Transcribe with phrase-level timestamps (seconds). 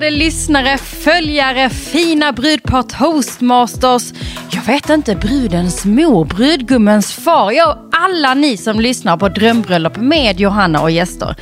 [0.00, 4.12] älskade lyssnare, följare, fina brudpar, toastmasters.
[4.50, 7.52] Jag vet inte, brudens mor, brudgummens far.
[7.52, 11.36] Ja, alla ni som lyssnar på Drömbröllop med Johanna och gäster.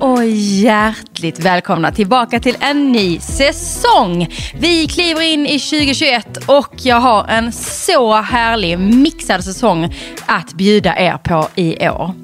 [0.00, 4.28] Och hjärtligt välkomna tillbaka till en ny säsong.
[4.54, 9.94] Vi kliver in i 2021 och jag har en så härlig mixad säsong
[10.26, 12.14] att bjuda er på i år.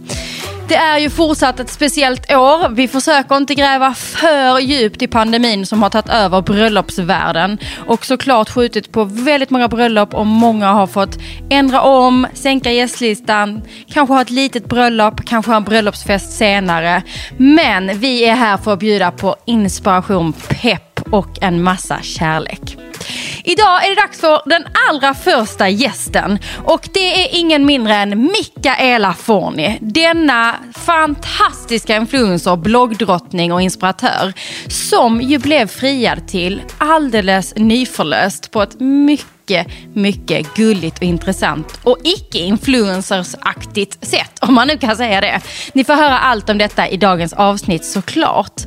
[0.71, 2.69] Det är ju fortsatt ett speciellt år.
[2.69, 7.59] Vi försöker inte gräva för djupt i pandemin som har tagit över bröllopsvärlden.
[7.87, 11.19] Och såklart skjutit på väldigt många bröllop och många har fått
[11.51, 17.03] ändra om, sänka gästlistan, kanske ha ett litet bröllop, kanske ha en bröllopsfest senare.
[17.37, 22.90] Men vi är här för att bjuda på inspiration, pepp och en massa kärlek.
[23.45, 28.23] Idag är det dags för den allra första gästen och det är ingen mindre än
[28.23, 29.79] Mikaela Forni.
[29.81, 34.33] Denna fantastiska influencer, bloggdrottning och inspiratör
[34.69, 41.81] som ju blev friad till alldeles nyförlöst på ett mycket mycket, mycket gulligt och intressant
[41.83, 45.41] och icke-influencersaktigt sätt, om man nu kan säga det.
[45.73, 48.63] Ni får höra allt om detta i dagens avsnitt såklart.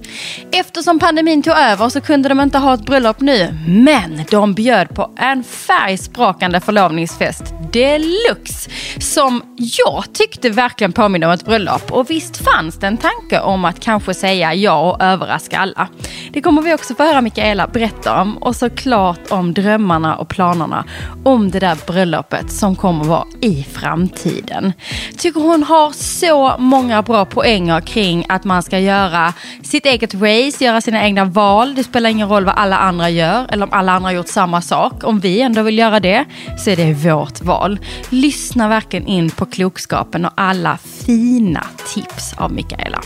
[0.51, 4.95] Eftersom pandemin tog över så kunde de inte ha ett bröllop nu, men de bjöd
[4.95, 11.91] på en färgsprakande förlovningsfest deluxe som jag tyckte verkligen påminner om ett bröllop.
[11.91, 15.87] Och visst fanns det en tanke om att kanske säga ja och överraska alla.
[16.33, 20.43] Det kommer vi också få höra Mikaela berätta om och såklart om drömmarna och planerna
[20.43, 20.85] planerna
[21.23, 24.73] om det där bröllopet som kommer vara i framtiden.
[25.17, 30.63] Tycker hon har så många bra poänger kring att man ska göra sitt eget race,
[30.63, 31.75] göra sina egna val.
[31.75, 34.61] Det spelar ingen roll vad alla andra gör eller om alla andra har gjort samma
[34.61, 35.03] sak.
[35.03, 36.25] Om vi ändå vill göra det
[36.57, 37.79] så är det vårt val.
[38.09, 43.01] Lyssna verkligen in på klokskapen och alla fina tips av Mikaela.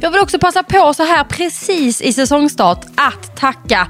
[0.00, 3.88] Jag vill också passa på så här precis i säsongstart att tacka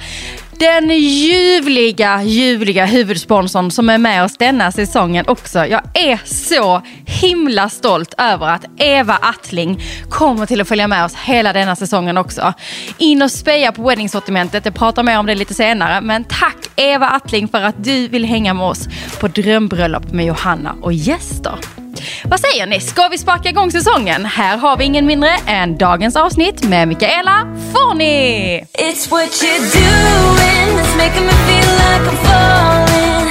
[0.59, 5.66] den ljuvliga, ljuvliga huvudsponsorn som är med oss denna säsongen också.
[5.66, 11.15] Jag är så himla stolt över att Eva Attling kommer till att följa med oss
[11.15, 12.54] hela denna säsongen också.
[12.98, 16.00] In och speja på weddingsortimentet, jag pratar mer om det lite senare.
[16.00, 18.88] Men tack Eva Attling för att du vill hänga med oss
[19.21, 21.78] på drömbröllop med Johanna och gäster.
[22.25, 22.81] Vad säger ni?
[22.81, 24.25] Ska vi sparka igång säsongen?
[24.25, 28.59] Här har vi ingen mindre än dagens avsnitt med Mikaela Forni.
[28.78, 33.28] It's what you're doing that's making me feel like I'm falling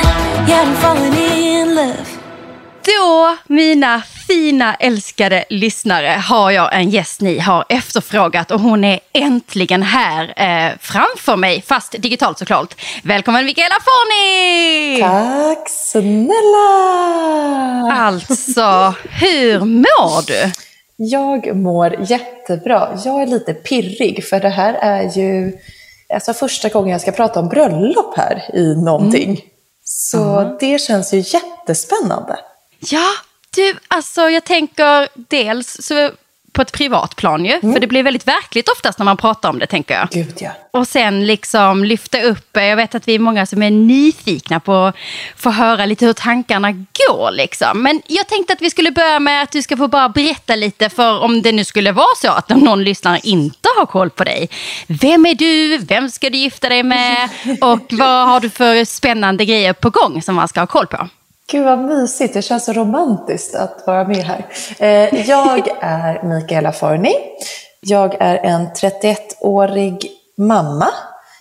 [0.50, 2.17] Yeah, I'm falling in love
[2.88, 9.00] då, mina fina älskade lyssnare, har jag en gäst ni har efterfrågat och hon är
[9.14, 12.76] äntligen här eh, framför mig, fast digitalt såklart.
[13.04, 15.02] Välkommen Mikaela Forni!
[15.02, 16.68] Tack snälla!
[17.94, 20.52] Alltså, hur mår du?
[20.96, 23.00] Jag mår jättebra.
[23.06, 25.58] Jag är lite pirrig för det här är ju
[26.14, 29.30] alltså första gången jag ska prata om bröllop här i någonting.
[29.30, 29.42] Mm.
[29.84, 30.58] Så mm.
[30.60, 32.38] det känns ju jättespännande.
[32.90, 33.10] Ja,
[33.56, 36.12] du, alltså jag tänker dels så
[36.58, 37.54] på ett privat plan ju.
[37.54, 37.74] Mm.
[37.74, 40.10] För det blir väldigt verkligt oftast när man pratar om det tänker jag.
[40.12, 40.52] Gud ja.
[40.72, 44.74] Och sen liksom lyfta upp, jag vet att vi är många som är nyfikna på
[44.74, 44.96] att
[45.36, 47.84] få höra lite hur tankarna går liksom.
[47.84, 50.90] Men jag tänkte att vi skulle börja med att du ska få bara berätta lite
[50.90, 54.50] för om det nu skulle vara så att någon lyssnare inte har koll på dig.
[54.88, 55.78] Vem är du?
[55.78, 57.30] Vem ska du gifta dig med?
[57.62, 61.08] Och vad har du för spännande grejer på gång som man ska ha koll på?
[61.52, 64.46] Gud vad mysigt, det känns så romantiskt att vara med här.
[64.80, 67.14] Eh, jag är Mikaela Forni.
[67.82, 70.88] Jag är en 31-årig mamma.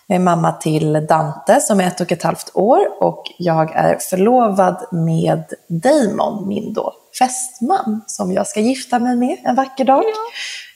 [0.06, 3.98] Jag är mamma till Dante som är ett och ett halvt år och jag är
[3.98, 10.04] förlovad med Damon, min då fästman, som jag ska gifta mig med en vacker dag.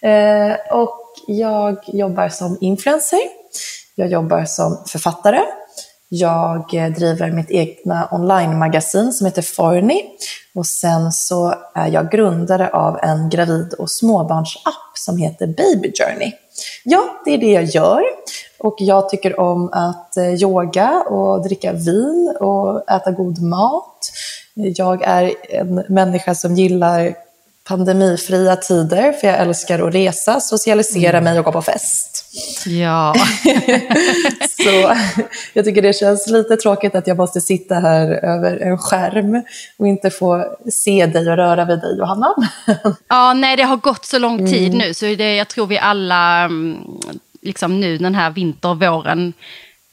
[0.00, 0.08] Ja.
[0.08, 3.20] Eh, och jag jobbar som influencer.
[3.94, 5.40] Jag jobbar som författare
[6.12, 10.02] jag eh, driver mitt egna online-magasin som heter Forny
[10.54, 16.32] och sen så är jag grundare av en gravid och småbarnsapp som heter Baby Journey.
[16.84, 18.02] Ja, det är det jag gör
[18.58, 24.12] och jag tycker om att eh, yoga och dricka vin och äta god mat.
[24.54, 27.14] Jag är en människa som gillar
[27.64, 31.24] pandemifria tider, för jag älskar att resa, socialisera mm.
[31.24, 32.09] mig och gå på fest.
[32.66, 33.14] Ja.
[34.64, 34.94] så
[35.52, 39.42] jag tycker det känns lite tråkigt att jag måste sitta här över en skärm
[39.78, 42.34] och inte få se dig och röra vid dig, Johanna.
[43.08, 44.78] ja, nej, det har gått så lång tid mm.
[44.78, 46.76] nu, så det, jag tror vi alla, mm,
[47.42, 49.32] liksom nu den här vinter, våren,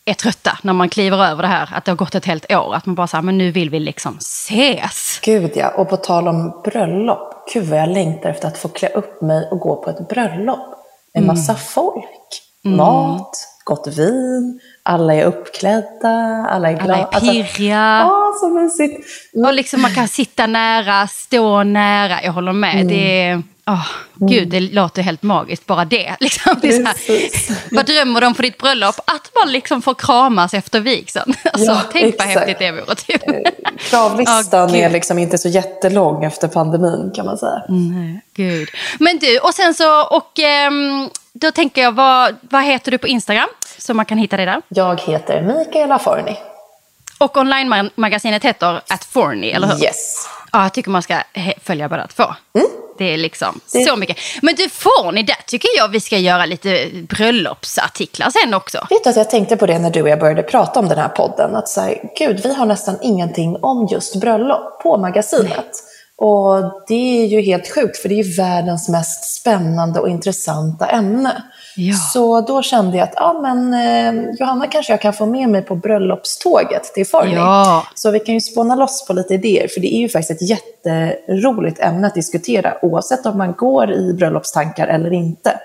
[0.05, 2.75] är trötta när man kliver över det här, att det har gått ett helt år.
[2.75, 5.19] Att man bara säger, men nu vill vi liksom ses.
[5.23, 7.51] Gud ja, och på tal om bröllop.
[7.53, 10.76] Gud vad jag längtar efter att få klä upp mig och gå på ett bröllop.
[11.17, 11.27] En mm.
[11.27, 12.77] massa folk, mm.
[12.77, 13.29] mat,
[13.63, 17.09] gott vin, alla är uppklädda, alla är glada.
[17.11, 17.79] Alla är pirriga.
[17.79, 19.07] Alltså, ja, så mysigt.
[19.45, 22.23] Och liksom man kan sitta nära, stå nära.
[22.23, 22.75] Jag håller med.
[22.75, 22.87] Mm.
[22.87, 26.15] Det är, oh, Gud, det låter helt magiskt, bara det.
[26.19, 26.55] Liksom.
[26.61, 28.95] det här, vad drömmer de på ditt bröllop?
[29.05, 31.33] Att man liksom får kramas efter vigseln.
[31.53, 32.39] Alltså, Ja, tänk vad exakt.
[32.39, 32.95] häftigt det vore.
[32.95, 33.21] Typ.
[33.79, 34.75] Kravlistan Ja, gud.
[34.75, 37.61] är liksom inte så jättelång efter pandemin kan man säga.
[37.69, 38.69] Nej, Gud.
[38.99, 43.07] Men du, och sen så, och ehm, då tänker jag, vad, vad heter du på
[43.07, 43.47] Instagram?
[43.77, 44.61] Så man kan hitta dig där.
[44.67, 46.37] Jag heter Mikaela Forni.
[47.19, 49.83] Och online-magasinet heter At Forny, eller hur?
[49.83, 50.29] Yes.
[50.51, 51.17] Ja, jag tycker man ska
[51.63, 52.23] följa båda två.
[52.97, 53.59] Det är liksom.
[53.73, 54.17] Det- så mycket.
[54.41, 58.87] Men du, Forny, där tycker jag vi ska göra lite bröllopsartiklar sen också.
[58.89, 60.97] Vet du att jag tänkte på det när du och jag började prata om den
[60.97, 61.55] här podden.
[61.55, 65.69] Att så här, gud, vi har nästan ingenting om just bröllop på magasinet.
[66.19, 70.85] Och det är ju helt sjukt, för det är ju världens mest spännande och intressanta
[70.87, 71.43] ämne.
[71.79, 71.93] Ja.
[71.95, 75.61] Så då kände jag att, ja men eh, Johanna kanske jag kan få med mig
[75.61, 77.35] på bröllopståget till Forni.
[77.35, 77.87] Ja.
[77.95, 80.49] Så vi kan ju spåna loss på lite idéer, för det är ju faktiskt ett
[80.49, 85.59] jätteroligt ämne att diskutera, oavsett om man går i bröllopstankar eller inte.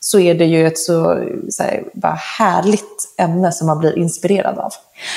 [0.00, 4.58] Så är det ju ett så, så här, bara härligt ämne som man blir inspirerad
[4.58, 4.72] av.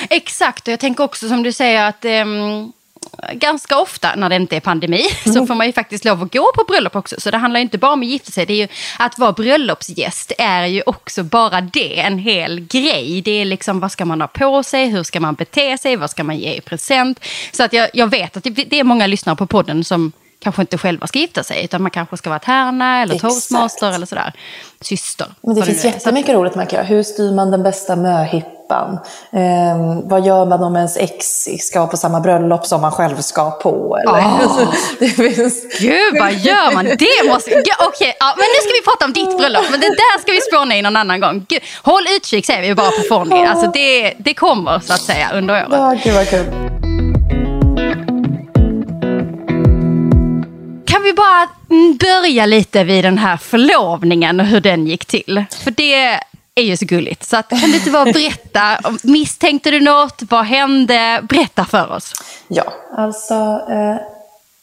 [0.09, 2.71] Exakt, och jag tänker också som du säger att ehm,
[3.33, 5.01] ganska ofta när det inte är pandemi
[5.33, 7.15] så får man ju faktiskt lov att gå på bröllop också.
[7.19, 8.45] Så det handlar ju inte bara om att gifta sig.
[8.45, 8.67] Det är ju,
[8.99, 13.21] att vara bröllopsgäst är ju också bara det, en hel grej.
[13.21, 16.09] Det är liksom vad ska man ha på sig, hur ska man bete sig, vad
[16.09, 17.19] ska man ge i present.
[17.51, 20.61] Så att jag, jag vet att det, det är många lyssnare på podden som kanske
[20.61, 23.33] inte själva ska gifta sig utan man kanske ska vara tärna eller Exakt.
[23.33, 24.33] toastmaster eller sådär.
[24.81, 25.27] Syster.
[25.41, 26.87] Men det finns jättemycket roligt man kan göra.
[26.87, 28.56] Hur styr man den bästa möhippan?
[28.71, 31.25] Ehm, vad gör man om ens ex
[31.59, 33.97] ska på samma bröllop som man själv ska på?
[33.97, 34.13] Eller?
[34.13, 34.59] Åh!
[34.99, 35.79] det finns...
[35.79, 36.85] Gud, vad gör man?
[36.85, 37.63] Det måste...
[37.87, 39.65] Okej, ja, men nu ska vi prata om ditt bröllop.
[39.71, 41.45] Men det där ska vi spåna in någon annan gång.
[41.49, 43.45] Gud, håll utkik säger vi bara på Forni.
[43.45, 45.67] Alltså det, det kommer så att säga under året.
[45.71, 46.45] Ja, gud vad kul.
[50.85, 55.45] Kan vi bara mm, börja lite vid den här förlovningen och hur den gick till?
[55.63, 56.19] För det
[56.57, 57.23] är ju så gulligt.
[57.23, 58.61] Så att, kan du inte bara berätta?
[59.03, 60.21] Misstänkte du något?
[60.29, 61.21] Vad hände?
[61.29, 62.13] Berätta för oss.
[62.47, 62.63] Ja,
[62.97, 63.33] alltså
[63.69, 63.95] eh,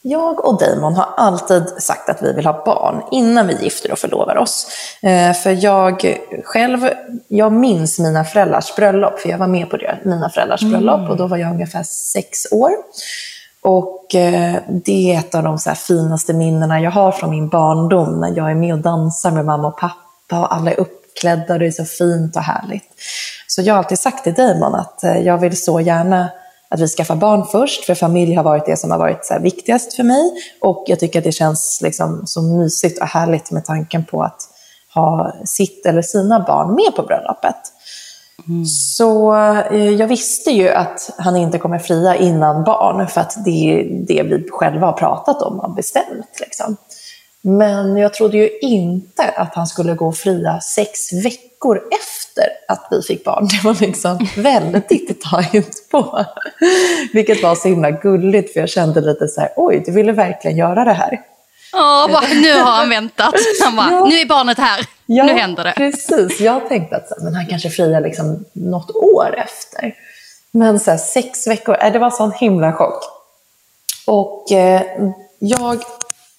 [0.02, 3.98] jag och Damon har alltid sagt att vi vill ha barn innan vi gifter och
[3.98, 4.66] förlovar oss.
[5.02, 6.88] Eh, för jag själv,
[7.28, 11.16] jag minns mina föräldrars bröllop, för jag var med på det, mina föräldrars bröllop och
[11.16, 12.70] då var jag ungefär sex år.
[13.62, 18.36] Och eh, det är ett av de finaste minnena jag har från min barndom när
[18.36, 20.80] jag är med och dansar med mamma och pappa och alla är
[21.14, 22.88] uppklädda och det är så fint och härligt.
[23.46, 26.28] Så jag har alltid sagt till Damon att eh, jag vill så gärna
[26.68, 29.94] att vi skaffar barn först, för familj har varit det som har varit så viktigast
[29.94, 30.32] för mig.
[30.60, 34.40] Och jag tycker att det känns liksom så mysigt och härligt med tanken på att
[34.94, 37.56] ha sitt eller sina barn med på bröllopet.
[38.66, 39.34] Så
[39.70, 44.06] eh, jag visste ju att han inte kommer fria innan barn, för att det är
[44.06, 46.40] det vi själva har pratat om och bestämt.
[46.40, 46.76] Liksom.
[47.46, 53.02] Men jag trodde ju inte att han skulle gå fria sex veckor efter att vi
[53.02, 53.46] fick barn.
[53.48, 56.24] Det var liksom väldigt tajt på.
[57.12, 60.56] Vilket var så himla gulligt, för jag kände lite så här, oj, du ville verkligen
[60.56, 61.20] göra det här.
[61.74, 63.34] Åh, nu har han väntat.
[63.64, 64.04] Han bara, Ja.
[64.04, 64.86] nu är barnet här.
[65.06, 65.72] Ja, nu händer det.
[65.76, 66.40] precis.
[66.40, 69.94] Jag tänkte att men han kanske friar liksom något år efter.
[70.50, 73.04] Men så här, sex veckor, äh, det var sån himla chock.
[74.06, 74.82] Och eh,
[75.38, 75.82] jag,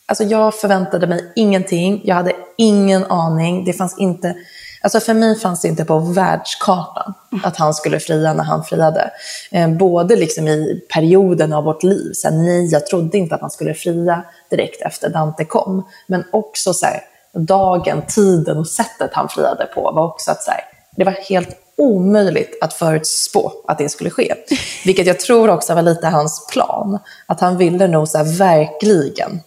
[0.06, 2.02] alltså jag förväntade mig ingenting.
[2.04, 3.66] Jag hade ingen aning.
[3.66, 4.36] Det fanns inte,
[4.82, 9.12] alltså för mig fanns det inte på världskartan att han skulle fria när han friade.
[9.52, 12.12] Eh, både liksom i perioden av vårt liv.
[12.14, 15.88] Så här, nej, jag trodde inte att han skulle fria direkt efter Dante kom.
[16.08, 17.02] Men också så här,
[17.34, 20.62] dagen, tiden och sättet han friade på var också att så här,
[20.96, 24.34] det var helt omöjligt att förutspå att det skulle ske.
[24.86, 27.00] Vilket jag tror också var lite hans plan.
[27.26, 29.42] Att han ville nog så verkligen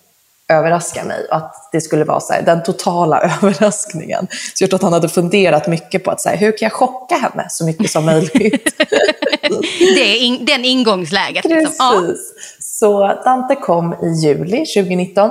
[0.49, 1.27] överraska mig.
[1.31, 4.27] Och att det skulle vara så här, den totala överraskningen.
[4.55, 6.73] Så jag tror att han hade funderat mycket på att så här, hur kan jag
[6.73, 8.75] chocka henne så mycket som möjligt.
[9.79, 11.45] Det är in, den ingångsläget.
[11.45, 11.75] Liksom.
[11.79, 12.01] Ja.
[12.01, 12.33] Precis.
[12.61, 15.31] Så Dante kom i juli 2019.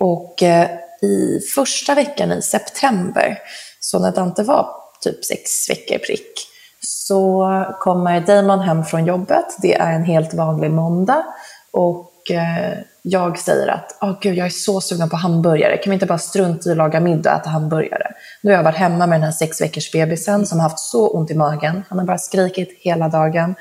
[0.00, 0.68] Och eh,
[1.02, 3.38] i första veckan i september,
[3.80, 4.70] så när Dante var
[5.00, 6.48] typ sex veckor prick,
[6.80, 9.56] så kommer Damon hem från jobbet.
[9.62, 11.24] Det är en helt vanlig måndag.
[11.70, 15.76] Och eh, jag säger att oh, gud, jag är så sugen på hamburgare.
[15.76, 18.12] Kan vi inte bara strunta i att laga middag och äta hamburgare?
[18.42, 21.08] Nu har jag varit hemma med den här sex veckors bebisen som har haft så
[21.08, 21.82] ont i magen.
[21.88, 23.54] Han har bara skrikit hela dagen.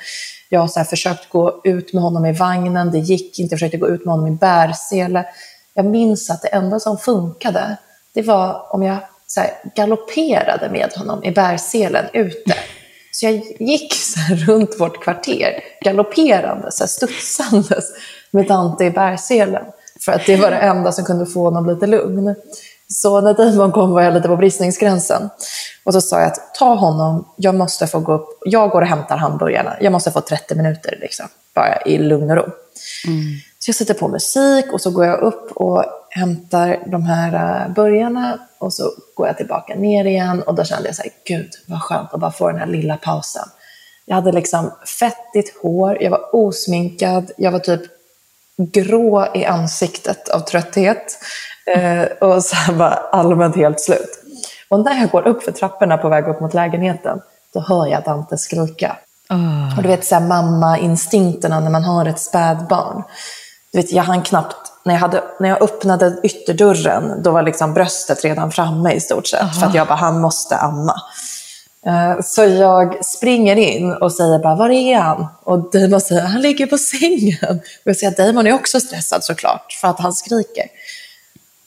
[0.50, 3.54] Jag har så här försökt gå ut med honom i vagnen, det gick inte.
[3.54, 5.26] Jag försökte gå ut med honom i bärsele.
[5.74, 7.78] Jag minns att det enda som funkade,
[8.14, 8.98] det var om jag
[9.28, 9.42] så
[9.76, 12.56] galopperade med honom i bärselen ute.
[13.16, 17.86] Så jag gick så runt vårt kvarter, galopperande, så här, studsandes
[18.32, 19.66] med Dante i bärselen.
[20.06, 22.36] För att det var det enda som kunde få honom lite lugn.
[22.88, 25.30] Så när Damon kom var jag lite på bristningsgränsen.
[25.84, 28.88] Och så sa jag att ta honom, jag måste få gå upp, jag går och
[28.88, 32.44] hämtar hamburgarna, jag måste få 30 minuter liksom, bara i lugn och ro.
[32.44, 33.24] Mm.
[33.60, 37.74] Så jag sätter på musik och så går jag upp och hämtar de här uh,
[37.74, 41.50] burgarna och så går jag tillbaka ner igen och då kände jag så här, gud
[41.68, 43.50] vad skönt att bara få den här lilla pausen.
[44.06, 47.82] Jag hade liksom fettigt hår, jag var osminkad, jag var typ
[48.58, 51.18] grå i ansiktet av trötthet
[51.76, 54.24] eh, och så här bara allmänt helt slut.
[54.70, 57.22] Och när jag går upp för trapporna på väg upp mot lägenheten,
[57.54, 58.98] då hör jag Dante skrika.
[59.30, 59.78] Oh.
[59.78, 63.04] Och du vet, så här, mamma-instinkterna när man har ett spädbarn.
[63.72, 67.74] Du vet, jag hann knappt, när jag, hade, när jag öppnade ytterdörren, då var liksom
[67.74, 69.42] bröstet redan framme i stort sett.
[69.42, 69.60] Oh.
[69.60, 71.02] För att jag bara, han måste amma.
[71.86, 75.28] Eh, så jag springer in och säger bara, var är han?
[75.44, 77.60] Och Damon säger, han ligger på sängen.
[77.60, 80.66] Och jag säger Damon är också stressad såklart, för att han skriker.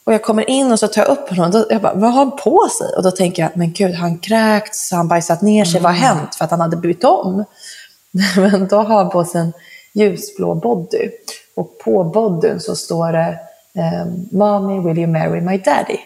[0.05, 1.61] Och jag kommer in och så tar jag upp honom.
[1.61, 2.97] Och jag bara, vad har han på sig?
[2.97, 5.83] Och då tänker jag, men gud, han kräkts, han bajsat ner sig, mm.
[5.83, 6.19] vad har mm.
[6.19, 6.35] hänt?
[6.35, 7.45] För att han hade bytt om.
[8.37, 9.53] Men då har han på sig en
[9.93, 11.11] ljusblå body.
[11.59, 13.39] Och på bodyn så står det,
[13.75, 15.99] ehm, Mommy, will you marry my daddy?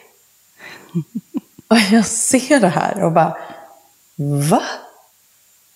[1.69, 3.37] och jag ser det här och bara,
[4.51, 4.63] va?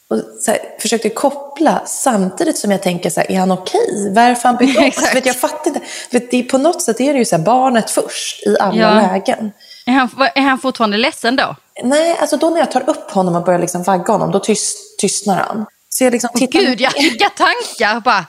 [0.09, 0.16] Och
[0.47, 3.80] här, försökte koppla samtidigt som jag tänker så här, är han okej?
[3.80, 4.12] Okay?
[4.12, 5.80] Varför han bytt alltså, vet, Jag fattar inte.
[6.11, 8.90] Vet, det, på något sätt är det ju så här, barnet först i alla ja.
[8.90, 9.52] lägen.
[9.87, 11.56] Är han, är han fortfarande ledsen då?
[11.83, 14.99] Nej, alltså då när jag tar upp honom och börjar liksom vagga honom, då tyst,
[14.99, 15.66] tystnar han.
[15.99, 16.61] Så jag liksom tittar...
[16.61, 18.00] Gud, jag vilka tankar!
[18.00, 18.26] Bara,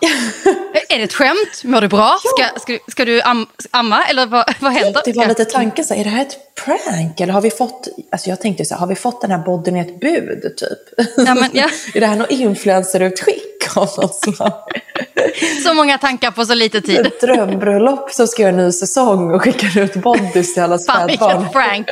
[0.90, 1.64] är det ett skämt?
[1.64, 2.18] Mår du bra?
[2.20, 4.06] Ska, ska, ska du am, amma?
[4.06, 5.02] Eller vad, vad händer?
[5.06, 7.20] Det var lite tanken, så är det här ett prank?
[7.20, 9.76] Eller har vi fått, alltså jag tänkte så här, har vi fått den här bodyn
[9.76, 10.58] i ett bud?
[10.58, 11.08] Typ?
[11.18, 11.70] Ja, men, ja.
[11.94, 14.54] är det här något influencerutskick av något slag?
[15.64, 17.00] så många tankar på så lite tid.
[17.00, 21.18] Ett drömbröllop som ska göra en ny säsong och skickar ut bodys till alla spädbarn.
[21.18, 21.88] Fan prank!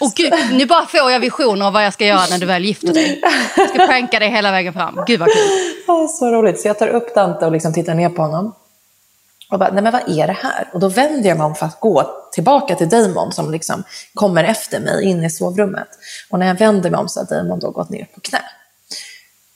[0.00, 2.64] Och gud, nu bara får jag visioner av vad jag ska göra när du väl
[2.64, 3.20] gifter dig.
[3.56, 5.04] Jag ska pranka dig hela vägen fram.
[5.06, 5.48] Gud vad kul.
[5.86, 6.60] Ja, så roligt.
[6.60, 8.54] Så jag tar upp Dante och liksom tittar ner på honom.
[9.50, 10.70] Och bara, nej men vad är det här?
[10.72, 13.82] Och då vänder jag mig om för att gå tillbaka till Damon som liksom
[14.14, 15.88] kommer efter mig in i sovrummet.
[16.30, 18.42] Och när jag vänder mig om så har Damon då gått ner på knä.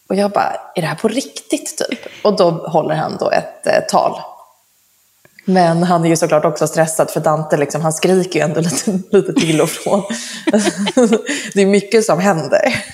[0.09, 2.25] Och jag bara, är det här på riktigt typ?
[2.25, 4.21] Och då håller han då ett eh, tal
[5.49, 8.90] men han är ju såklart också stressad för Dante liksom, han skriker ju ändå lite,
[9.17, 10.02] lite till och från.
[11.55, 12.85] det är mycket som händer.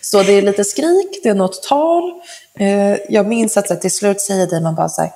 [0.00, 2.12] Så det är lite skrik, det är något tal.
[2.58, 5.10] Eh, jag minns att till slut säger Damon bara så här,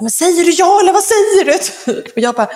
[0.00, 1.52] men säger du ja eller vad säger du?
[2.16, 2.46] Och jag bara,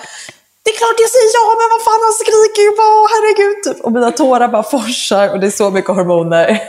[0.63, 3.63] det är klart jag säger ja, men vad fan han skriker ju bara, herregud.
[3.63, 3.85] Typ.
[3.85, 6.61] Och mina tårar bara forsar och det är så mycket hormoner.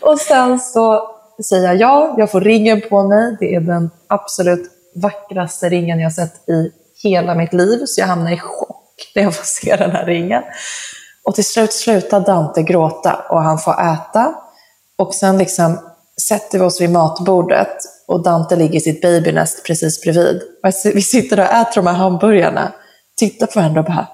[0.00, 1.10] och sen så
[1.48, 3.36] säger jag ja, jag får ringen på mig.
[3.40, 6.70] Det är den absolut vackraste ringen jag sett i
[7.02, 10.42] hela mitt liv, så jag hamnar i chock när jag får se den här ringen.
[11.24, 14.34] Och till slut slutar Dante gråta och han får äta.
[14.98, 15.78] Och sen liksom
[16.28, 17.76] sätter vi oss vid matbordet
[18.08, 20.42] och Dante ligger i sitt babynest precis bredvid.
[20.94, 22.72] Vi sitter och äter de här hamburgarna,
[23.16, 24.08] tittar på varandra och bara,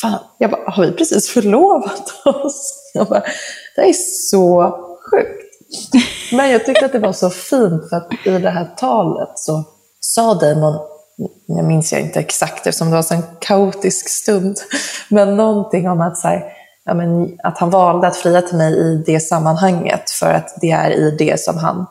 [0.00, 2.90] fan, jag bara, har vi precis förlovat oss?
[2.94, 3.22] Jag bara,
[3.76, 3.92] det är
[4.30, 4.70] så
[5.10, 6.32] sjukt.
[6.32, 9.64] Men jag tyckte att det var så fint för att i det här talet så
[10.00, 10.78] sa Damon,
[11.46, 14.56] jag minns jag inte exakt eftersom det var en kaotisk stund,
[15.08, 16.52] men någonting om att, så här,
[16.84, 20.70] ja, men, att han valde att fria till mig i det sammanhanget för att det
[20.70, 21.86] är i det som han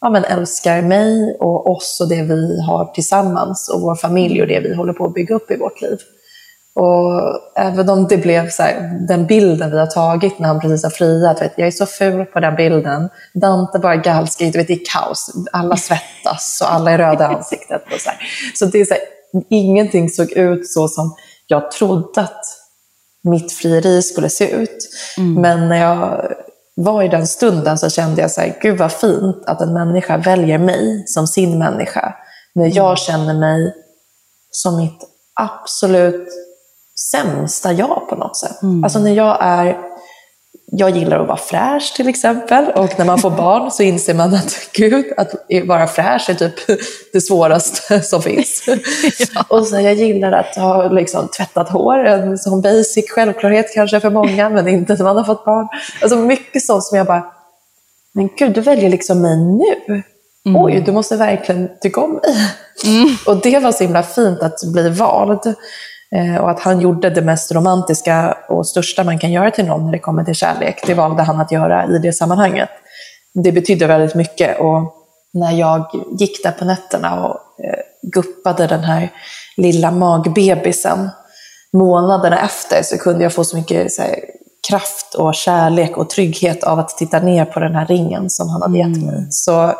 [0.00, 4.48] ja, men älskar mig och oss och det vi har tillsammans och vår familj och
[4.48, 5.98] det vi håller på att bygga upp i vårt liv.
[6.74, 10.82] Och även om det blev så här, den bilden vi har tagit när han precis
[10.82, 13.08] har friat, vet, jag är så ful på den bilden.
[13.34, 15.30] Dante bara gallskriker, vet, det är kaos.
[15.52, 17.82] Alla svettas och alla är röda i ansiktet.
[17.94, 18.18] Och så här.
[18.54, 19.02] så det är så här,
[19.50, 21.14] ingenting såg ut så som
[21.46, 22.44] jag trodde att
[23.22, 24.88] mitt frieri skulle se ut.
[25.18, 25.40] Mm.
[25.40, 26.32] Men när jag
[26.74, 30.16] var i den stunden så kände jag så här, gud vad fint att en människa
[30.16, 32.14] väljer mig som sin människa.
[32.54, 32.96] När jag mm.
[32.96, 33.74] känner mig
[34.50, 34.98] som mitt
[35.34, 36.28] absolut
[37.10, 38.62] sämsta jag på något sätt.
[38.62, 38.84] Mm.
[38.84, 39.76] Alltså när jag är
[40.74, 44.34] jag gillar att vara fräsch till exempel och när man får barn så inser man
[44.34, 45.32] att gud, att
[45.64, 46.54] vara fräsch är typ
[47.12, 48.64] det svåraste som finns.
[49.34, 49.44] ja.
[49.48, 54.10] Och så jag gillar att ha liksom, tvättat hår, en sån basic självklarhet kanske för
[54.10, 55.68] många, men inte när man har fått barn.
[56.02, 57.24] Alltså mycket sånt som jag bara,
[58.14, 60.02] men gud, du väljer liksom mig nu.
[60.46, 60.62] Mm.
[60.62, 62.36] Oj, du måste verkligen tycka om mig.
[62.84, 63.16] Mm.
[63.26, 65.54] Och det var så himla fint att bli vald.
[66.14, 69.84] Eh, och att han gjorde det mest romantiska och största man kan göra till någon
[69.84, 72.68] när det kommer till kärlek, det valde han att göra i det sammanhanget.
[73.34, 74.94] Det betydde väldigt mycket och
[75.32, 75.86] när jag
[76.18, 79.08] gick där på nätterna och eh, guppade den här
[79.56, 81.10] lilla magbebisen
[81.72, 84.18] månaderna efter så kunde jag få så mycket så här,
[84.68, 88.62] kraft och kärlek och trygghet av att titta ner på den här ringen som han
[88.62, 89.16] hade gett mig.
[89.16, 89.30] Mm.
[89.30, 89.72] Så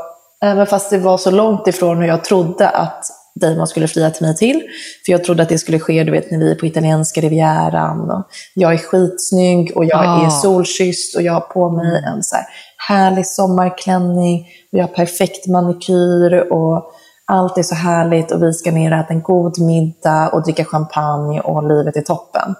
[0.42, 3.04] även fast det var så långt ifrån hur jag trodde att
[3.40, 4.62] Damon skulle fria till mig till.
[5.06, 8.10] För jag trodde att det skulle ske du vet, när vi är på italienska rivieran.
[8.10, 10.26] Och jag är skitsnygg och jag ah.
[10.26, 12.44] är solkysst och jag har på mig en så här
[12.88, 14.40] härlig sommarklänning.
[14.72, 16.92] Och jag har perfekt manikyr och
[17.26, 20.64] allt är så härligt och vi ska ner och äta en god middag och dricka
[20.64, 22.54] champagne och livet är toppen.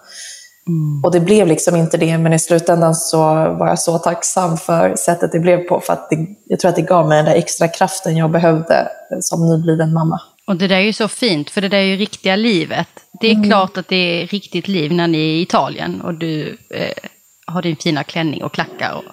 [0.69, 1.05] Mm.
[1.05, 4.97] Och det blev liksom inte det, men i slutändan så var jag så tacksam för
[4.97, 5.81] sättet det blev på.
[5.81, 8.89] För att det, jag tror att det gav mig den där extra kraften jag behövde
[9.21, 10.21] som nybliven mamma.
[10.47, 12.89] Och det där är ju så fint, för det där är ju riktiga livet.
[13.21, 13.49] Det är mm.
[13.49, 17.09] klart att det är riktigt liv när ni är i Italien och du eh,
[17.47, 18.93] har din fina klänning och klackar.
[18.93, 19.05] Och,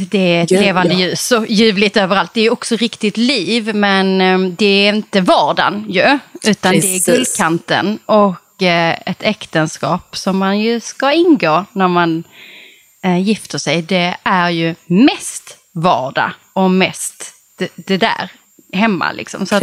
[0.10, 1.00] det är ett Gud, levande ja.
[1.00, 2.34] ljus och ljuvligt överallt.
[2.34, 7.04] Det är också riktigt liv, men eh, det är inte vardagen ju, utan Precis.
[7.04, 7.98] det är guldkanten.
[8.06, 12.24] Och eh, ett äktenskap som man ju ska ingå när man
[13.04, 18.30] eh, gifter sig, det är ju mest vardag och mest det, det där
[18.72, 19.12] hemma.
[19.12, 19.46] Liksom.
[19.46, 19.58] Så.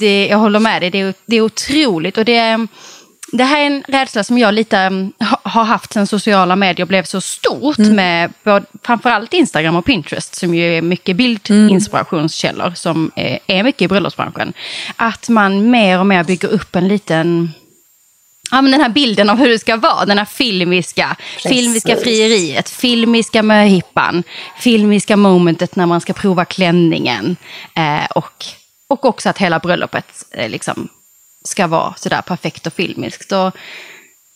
[0.00, 2.18] Det, jag håller med dig, det är, det är otroligt.
[2.18, 2.66] Och det,
[3.32, 7.02] det här är en rädsla som jag lite um, har haft sen sociala medier blev
[7.02, 7.96] så stort mm.
[7.96, 12.76] med både, framförallt Instagram och Pinterest som ju är mycket bildinspirationskällor mm.
[12.76, 14.52] som är, är mycket i bröllopsbranschen.
[14.96, 17.50] Att man mer och mer bygger upp en liten
[18.50, 21.50] ja, men den här bilden av hur det ska vara, den här filmiska, Precis.
[21.50, 24.22] filmiska frieriet, filmiska möhippan,
[24.58, 27.36] filmiska momentet när man ska prova klänningen.
[27.74, 28.44] Eh, och,
[28.88, 30.88] och också att hela bröllopet eh, liksom,
[31.44, 33.32] ska vara sådär perfekt och filmiskt.
[33.32, 33.54] Och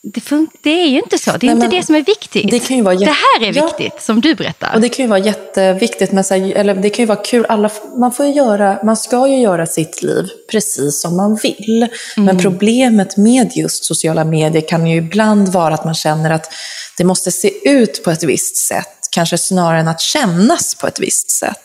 [0.06, 2.50] det, det, är ju inte så, det är Nej, inte det som är viktigt.
[2.50, 4.00] Det, kan ju vara det här är viktigt, ja.
[4.00, 4.74] som du berättar.
[4.74, 7.46] Och det kan ju vara jätteviktigt, men så här, eller det kan ju vara kul.
[7.48, 11.82] Alla, man, får göra, man ska ju göra sitt liv precis som man vill.
[11.82, 12.26] Mm.
[12.26, 16.52] Men problemet med just sociala medier kan ju ibland vara att man känner att
[16.96, 21.00] det måste se ut på ett visst sätt, kanske snarare än att kännas på ett
[21.00, 21.58] visst sätt.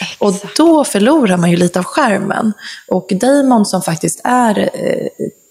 [0.00, 0.22] Exakt.
[0.22, 2.52] Och då förlorar man ju lite av skärmen.
[2.88, 5.06] Och Damon som faktiskt är eh,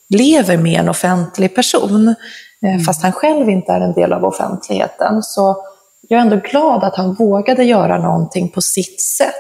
[0.10, 2.08] lever med en offentlig person,
[2.64, 2.84] eh, mm.
[2.84, 5.24] fast han själv inte är en del av offentligheten.
[5.24, 5.58] Så
[6.10, 9.34] jag är ändå glad att han vågade göra någonting på sitt sätt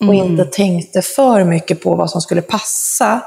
[0.00, 0.26] och mm.
[0.26, 3.22] inte tänkte för mycket på vad som skulle passa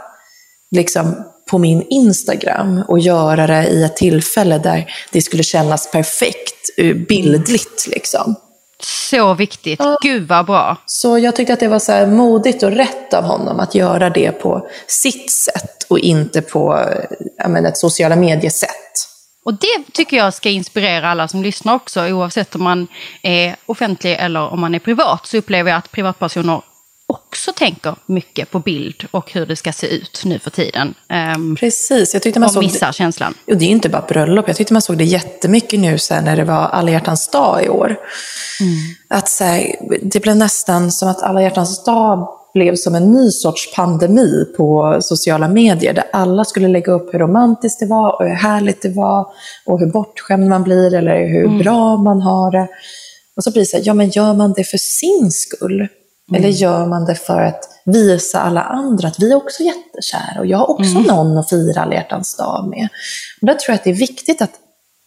[0.71, 6.77] liksom, på min Instagram och göra det i ett tillfälle där det skulle kännas perfekt,
[6.77, 7.87] eh, bildligt.
[7.87, 8.35] Liksom.
[8.83, 9.79] Så viktigt.
[9.79, 9.97] Ja.
[10.01, 10.77] Gud vad bra.
[10.85, 14.31] Så jag tyckte att det var så modigt och rätt av honom att göra det
[14.31, 16.79] på sitt sätt och inte på
[17.47, 19.07] menar, ett sociala mediesätt.
[19.45, 22.87] Och det tycker jag ska inspirera alla som lyssnar också, oavsett om man
[23.21, 26.61] är offentlig eller om man är privat, så upplever jag att privatpersoner
[27.11, 30.93] också tänker mycket på bild och hur det ska se ut nu för tiden.
[31.35, 32.13] Um, Precis.
[32.13, 33.33] Jag tyckte man och såg missar det, känslan.
[33.47, 34.47] Och det är inte bara bröllop.
[34.47, 37.69] Jag tyckte man såg det jättemycket nu sen när det var alla hjärtans dag i
[37.69, 37.87] år.
[38.61, 38.75] Mm.
[39.07, 43.31] Att så här, det blev nästan som att alla hjärtans dag blev som en ny
[43.31, 48.27] sorts pandemi på sociala medier där alla skulle lägga upp hur romantiskt det var och
[48.27, 49.27] hur härligt det var
[49.65, 51.59] och hur bortskämd man blir eller hur mm.
[51.59, 52.67] bra man har det.
[53.35, 55.87] Och så blir det så här, ja men gör man det för sin skull?
[56.31, 56.43] Mm.
[56.43, 60.45] Eller gör man det för att visa alla andra att vi är också jättekära och
[60.45, 61.03] jag har också mm.
[61.03, 62.87] någon att fira alla hjärtans dag med.
[63.41, 64.51] Och där tror jag att det är viktigt att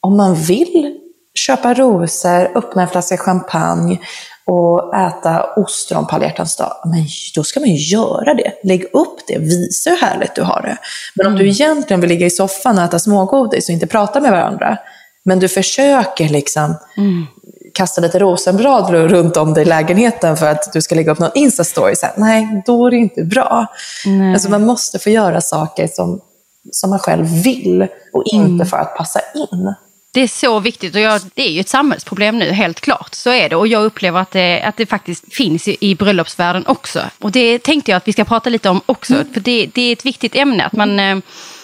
[0.00, 0.98] om man vill
[1.34, 3.98] köpa rosor, öppna en flaska champagne
[4.46, 8.52] och äta ostron på alla hjärtans dag, men då ska man ju göra det.
[8.62, 10.76] Lägg upp det, visa hur härligt du har det.
[11.14, 11.44] Men om mm.
[11.44, 14.78] du egentligen vill ligga i soffan och äta smågodis och inte prata med varandra,
[15.24, 17.26] men du försöker liksom mm
[17.74, 21.32] kasta lite rosenblad runt om dig i lägenheten för att du ska lägga upp någon
[21.34, 21.94] Insta-story.
[22.16, 23.66] nej, då är det inte bra.
[24.34, 26.20] Alltså, man måste få göra saker som,
[26.70, 28.66] som man själv vill och inte mm.
[28.66, 29.74] för att passa in.
[30.14, 33.14] Det är så viktigt och jag, det är ju ett samhällsproblem nu, helt klart.
[33.14, 33.56] Så är det.
[33.56, 37.00] Och jag upplever att det, att det faktiskt finns i, i bröllopsvärlden också.
[37.18, 39.14] Och det tänkte jag att vi ska prata lite om också.
[39.14, 39.32] Mm.
[39.32, 40.64] För det, det, är ett viktigt ämne.
[40.64, 41.18] Att man, eh,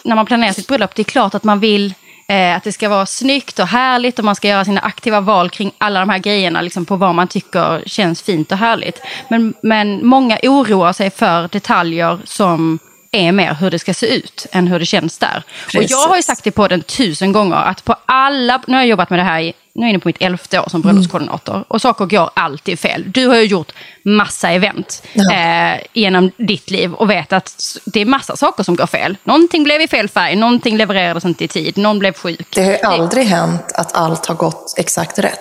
[0.04, 1.94] när man planerar sitt bröllop, det är klart att man vill
[2.30, 5.50] Eh, att det ska vara snyggt och härligt och man ska göra sina aktiva val
[5.50, 9.02] kring alla de här grejerna liksom på vad man tycker känns fint och härligt.
[9.28, 12.78] Men, men många oroar sig för detaljer som
[13.12, 15.42] är mer hur det ska se ut än hur det känns där.
[15.64, 15.94] Precis.
[15.94, 18.80] Och jag har ju sagt det på den tusen gånger att på alla, nu har
[18.80, 20.80] jag jobbat med det här i nu är jag inne på mitt elfte år som
[20.80, 21.54] bröllopskoordinator.
[21.54, 21.64] Mm.
[21.68, 23.04] Och saker går alltid fel.
[23.06, 25.35] Du har ju gjort massa event ja.
[25.35, 29.16] eh, genom ditt liv och vet att det är massa saker som går fel.
[29.24, 32.46] Någonting blev i fel färg, någonting levererades inte i tid, någon blev sjuk.
[32.54, 33.30] Det har ju aldrig det...
[33.30, 35.40] hänt att allt har gått exakt rätt.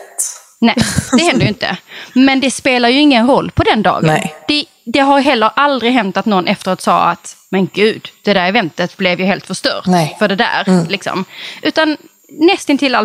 [0.61, 0.75] Nej,
[1.11, 1.77] det händer ju inte.
[2.13, 4.05] Men det spelar ju ingen roll på den dagen.
[4.05, 4.35] Nej.
[4.47, 8.47] Det, det har heller aldrig hänt att någon efteråt sa att men gud, det där
[8.47, 10.15] eventet blev ju helt förstört Nej.
[10.19, 10.63] för det där.
[10.67, 10.87] Mm.
[10.87, 11.25] Liksom.
[11.61, 11.97] Utan
[12.29, 12.95] nästintill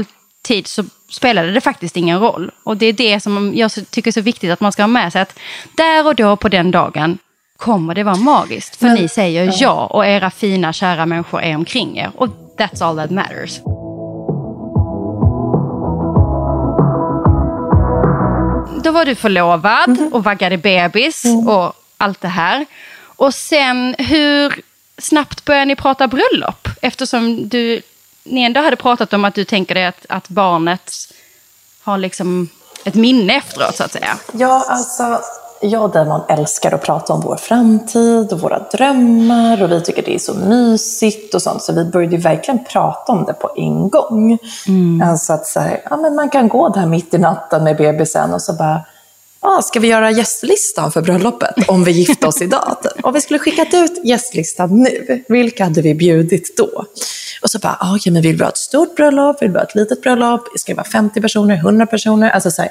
[0.45, 2.51] alltid så spelade det faktiskt ingen roll.
[2.65, 5.13] Och det är det som jag tycker är så viktigt att man ska ha med
[5.13, 5.23] sig.
[5.23, 5.39] Att
[5.77, 7.19] där och då på den dagen
[7.57, 8.77] kommer det vara magiskt.
[8.77, 9.53] För Men, ni säger ja.
[9.61, 12.11] ja och era fina kära människor är omkring er.
[12.17, 12.29] Och
[12.59, 13.61] that's all that matters.
[18.85, 20.13] Då var du förlovad mm.
[20.13, 21.49] och vaggade bebis mm.
[21.49, 22.67] och allt det här.
[23.17, 24.61] Och sen hur
[24.99, 26.69] snabbt började ni prata bröllop?
[26.83, 27.83] Eftersom du,
[28.25, 30.93] ni ändå hade pratat om att du tänker dig att, att barnet
[31.83, 32.49] har liksom
[32.85, 34.19] ett minne efteråt så att säga.
[34.33, 35.21] Ja, alltså
[35.61, 40.03] jag och Damon älskar att prata om vår framtid och våra drömmar och vi tycker
[40.03, 41.63] det är så mysigt och sånt.
[41.63, 44.39] Så vi började verkligen prata om det på en gång.
[44.69, 45.09] Mm.
[45.09, 48.35] Alltså att så här, ja, men man kan gå där mitt i natten med bebisen
[48.35, 48.81] och så bara
[49.45, 52.77] ah, ska vi göra gästlistan för bröllopet om vi gifte oss idag?
[53.03, 56.85] Om vi skulle skickat ut gästlistan nu, vilka hade vi bjudit då?
[57.43, 59.43] Och så bara, ah, okay, men vill vi ha ett stort bröllop?
[59.43, 60.49] Vill vi ha ett litet bröllop?
[60.57, 62.31] Ska det vara 50 personer, 100 personer?
[62.31, 62.71] Alltså så här,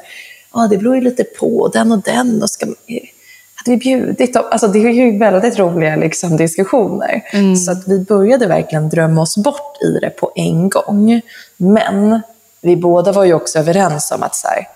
[0.51, 2.43] ah, det beror ju lite på, den och den.
[2.43, 4.43] Och ska, hade vi bjudit dem?
[4.51, 7.23] Alltså det är ju väldigt roliga liksom, diskussioner.
[7.31, 7.55] Mm.
[7.55, 11.21] Så att vi började verkligen drömma oss bort i det på en gång.
[11.57, 12.21] Men
[12.61, 14.67] vi båda var ju också överens om att så här,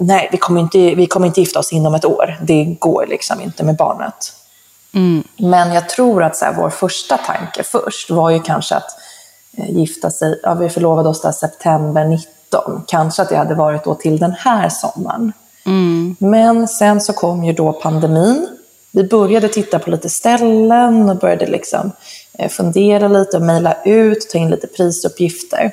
[0.00, 2.38] nej, vi kommer, inte, vi kommer inte gifta oss inom ett år.
[2.42, 4.32] Det går liksom inte med barnet.
[4.94, 5.24] Mm.
[5.36, 8.90] Men jag tror att så här, vår första tanke först var ju kanske att
[9.56, 13.84] eh, gifta sig, ja, vi förlovade oss där september 19, kanske att det hade varit
[13.84, 15.32] då till den här sommaren.
[15.66, 16.16] Mm.
[16.18, 18.48] Men sen så kom ju då pandemin.
[18.92, 21.92] Vi började titta på lite ställen och började liksom
[22.32, 25.72] eh, fundera lite och mejla ut, ta in lite prisuppgifter.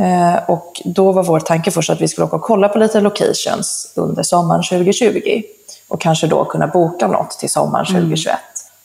[0.00, 3.00] Eh, och då var vår tanke först att vi skulle åka och kolla på lite
[3.00, 5.42] locations under sommaren 2020
[5.88, 8.38] och kanske då kunna boka något till sommaren 2021.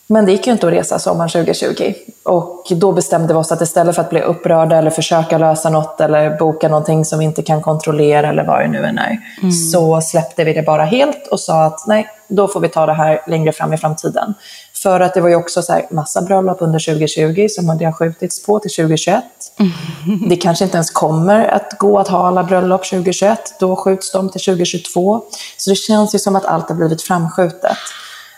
[0.07, 1.93] Men det gick ju inte att resa sommaren 2020.
[2.23, 6.01] Och då bestämde vi oss att istället för att bli upprörda eller försöka lösa något
[6.01, 9.51] eller boka någonting som vi inte kan kontrollera eller vad det nu än är, mm.
[9.51, 12.93] så släppte vi det bara helt och sa att nej, då får vi ta det
[12.93, 14.33] här längre fram i framtiden.
[14.73, 18.45] För att det var ju också så här, massa bröllop under 2020 som hade skjutits
[18.45, 19.23] på till 2021.
[19.59, 20.29] Mm.
[20.29, 23.39] Det kanske inte ens kommer att gå att ha alla bröllop 2021.
[23.59, 25.21] Då skjuts de till 2022.
[25.57, 27.77] Så det känns ju som att allt har blivit framskjutet.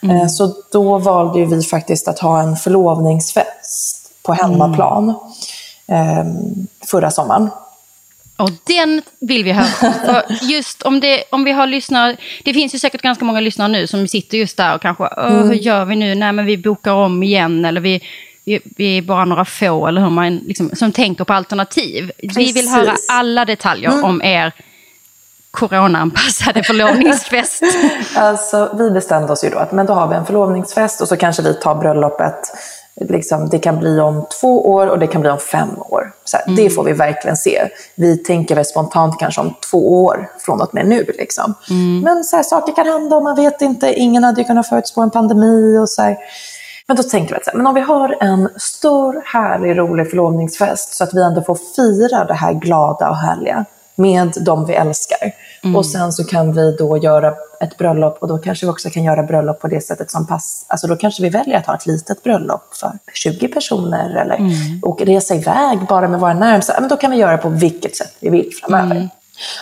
[0.10, 0.22] Mm.
[0.22, 5.16] Eh, så då valde vi faktiskt att ha en förlovningsfest på hemmaplan
[5.88, 6.68] mm.
[6.86, 7.50] förra sommaren.
[8.38, 9.66] Och den vill vi höra.
[10.06, 13.68] För just om, det, om vi har lyssnare, det finns ju säkert ganska många lyssnare
[13.68, 15.50] nu som sitter just där och kanske, mm.
[15.50, 16.16] hur gör vi nu?
[16.16, 18.02] Nej men vi bokar om igen eller vi,
[18.46, 22.12] vi, vi är bara några få eller hur man liksom, som tänker på alternativ.
[22.22, 22.38] Precis.
[22.38, 24.04] Vi vill höra alla detaljer mm.
[24.04, 24.54] om er
[25.58, 27.64] coronaanpassade förlovningsfest.
[28.16, 31.18] alltså, vi bestämde oss ju då att men då har vi en förlovningsfest och så
[31.18, 32.52] kanske vi tar bröllopet
[33.02, 36.12] liksom, det kan bli om två år och det kan bli om fem år.
[36.24, 36.56] Så här, mm.
[36.56, 37.70] Det får vi verkligen se.
[37.96, 41.06] Vi tänker väl spontant kanske om två år från och med nu.
[41.18, 41.54] Liksom.
[41.70, 42.00] Mm.
[42.00, 43.94] Men så här, saker kan hända och man vet inte.
[43.94, 45.78] Ingen hade ju kunnat förutspå en pandemi.
[45.78, 46.18] Och så här.
[46.88, 51.04] Men då tänkte vi att men om vi har en stor, härlig, rolig förlovningsfest så
[51.04, 53.66] att vi ändå får fira det här glada och härliga
[53.96, 55.32] med de vi älskar.
[55.64, 55.76] Mm.
[55.76, 59.04] Och sen så kan vi då göra ett bröllop och då kanske vi också kan
[59.04, 60.66] göra bröllop på det sättet som passar.
[60.68, 64.52] Alltså då kanske vi väljer att ha ett litet bröllop för 20 personer eller mm.
[64.84, 66.80] och resa iväg bara med våra närmsta.
[66.80, 68.96] Men då kan vi göra på vilket sätt vi vill framöver.
[68.96, 69.10] Mm.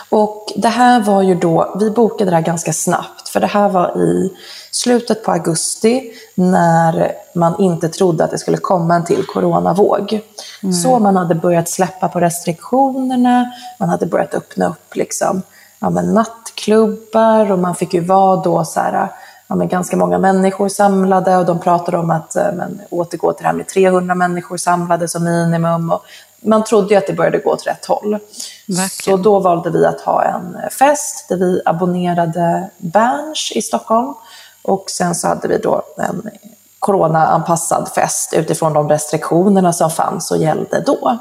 [0.08, 3.68] Och det här var ju då, vi bokade det här ganska snabbt, för det här
[3.68, 4.32] var i
[4.70, 10.20] slutet på augusti när man inte trodde att det skulle komma en till coronavåg.
[10.62, 10.72] Mm.
[10.72, 15.42] Så man hade börjat släppa på restriktionerna, man hade börjat öppna upp liksom,
[15.80, 19.08] ja, men nattklubbar och man fick ju vara då så här,
[19.46, 23.42] ja, men ganska många människor samlade och de pratade om att eh, men, återgå till
[23.42, 25.90] det här med 300 människor samlade som minimum.
[25.90, 26.04] Och
[26.40, 28.18] man trodde ju att det började gå åt rätt håll.
[28.66, 29.18] Verkligen.
[29.18, 34.14] Så då valde vi att ha en fest där vi abonnerade Berns i Stockholm
[34.62, 36.30] och sen så hade vi då en
[36.78, 41.18] coronaanpassad fest utifrån de restriktionerna som fanns och gällde då.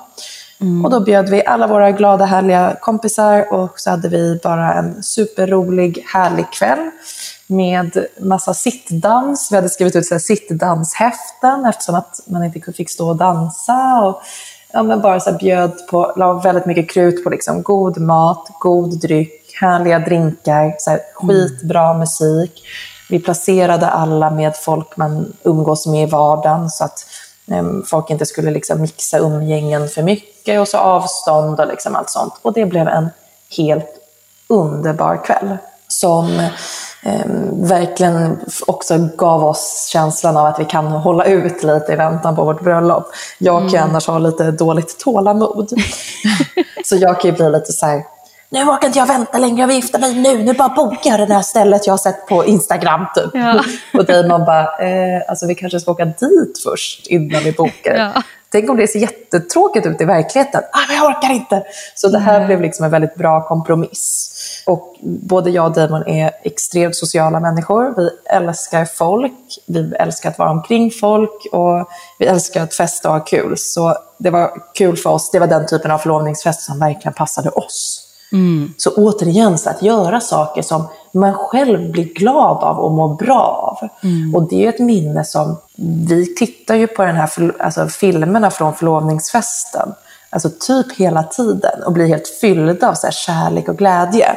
[0.62, 0.86] Mm.
[0.86, 5.04] Och då bjöd vi alla våra glada, härliga kompisar och så hade vi bara en
[5.04, 6.90] superrolig, härlig kväll
[7.48, 9.52] med massa sittdans.
[9.52, 14.02] Vi hade skrivit ut sittdanshäften eftersom att man inte fick stå och dansa.
[14.04, 14.22] Och
[14.74, 19.00] ja, men bara så bjöd på, la väldigt mycket krut på liksom god mat, god
[19.00, 22.64] dryck, härliga drinkar, så här, skitbra musik.
[23.10, 27.06] Vi placerade alla med folk man umgås med i vardagen så att
[27.86, 32.34] folk inte skulle liksom mixa umgängen för mycket och så avstånd och liksom allt sånt.
[32.42, 33.10] Och det blev en
[33.58, 33.90] helt
[34.48, 36.40] underbar kväll som
[37.04, 42.36] eh, verkligen också gav oss känslan av att vi kan hålla ut lite i väntan
[42.36, 43.06] på vårt bröllop.
[43.38, 43.90] Jag kan mm.
[43.90, 45.74] annars ha lite dåligt tålamod.
[46.86, 48.04] så jag kan ju bli lite så här,
[48.50, 51.20] nu orkar inte jag vänta längre, jag vill gifta mig nu, nu bara bokar jag
[51.20, 53.32] det där stället jag har sett på Instagram typ.
[53.34, 53.64] Ja.
[53.94, 57.96] och Damon bara, eh, alltså vi kanske ska åka dit först innan vi bokar.
[57.96, 58.22] Ja.
[58.52, 60.62] Tänk om det ser jättetråkigt ut i verkligheten.
[60.72, 61.64] Ah, men jag orkar inte.
[61.96, 62.48] Så det här mm.
[62.48, 64.32] blev liksom en väldigt bra kompromiss.
[64.66, 67.94] Och både jag och Damon är extremt sociala människor.
[67.98, 69.34] Vi älskar folk,
[69.68, 73.54] vi älskar att vara omkring folk och vi älskar att festa och ha kul.
[73.58, 75.32] Så det var kul för oss.
[75.32, 78.05] Det var den typen av förlovningsfest som verkligen passade oss.
[78.32, 78.74] Mm.
[78.78, 83.78] Så återigen, så att göra saker som man själv blir glad av och mår bra
[83.82, 83.90] av.
[84.04, 84.36] Mm.
[84.36, 85.58] Och det är ett minne som,
[86.08, 89.94] vi tittar ju på den här, alltså filmerna från förlovningsfesten,
[90.30, 94.28] alltså typ hela tiden och blir helt fyllda av så kärlek och glädje.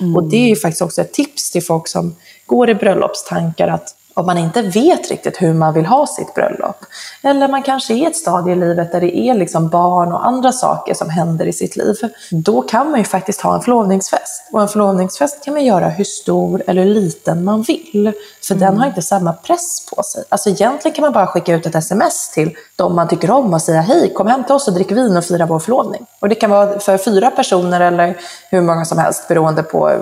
[0.00, 0.16] Mm.
[0.16, 3.94] Och det är ju faktiskt också ett tips till folk som går i bröllopstankar att
[4.14, 6.76] om man inte vet riktigt hur man vill ha sitt bröllop.
[7.22, 10.26] Eller man kanske är i ett stadie i livet där det är liksom barn och
[10.26, 11.96] andra saker som händer i sitt liv.
[12.30, 14.42] Då kan man ju faktiskt ha en förlovningsfest.
[14.52, 18.12] Och en förlovningsfest kan man göra hur stor eller liten man vill.
[18.42, 18.66] För mm.
[18.66, 20.24] den har inte samma press på sig.
[20.28, 23.62] Alltså egentligen kan man bara skicka ut ett sms till de man tycker om och
[23.62, 26.06] säga hej, kom hem till oss och drick vin och fira vår förlovning.
[26.20, 28.16] Och det kan vara för fyra personer eller
[28.50, 29.92] hur många som helst beroende på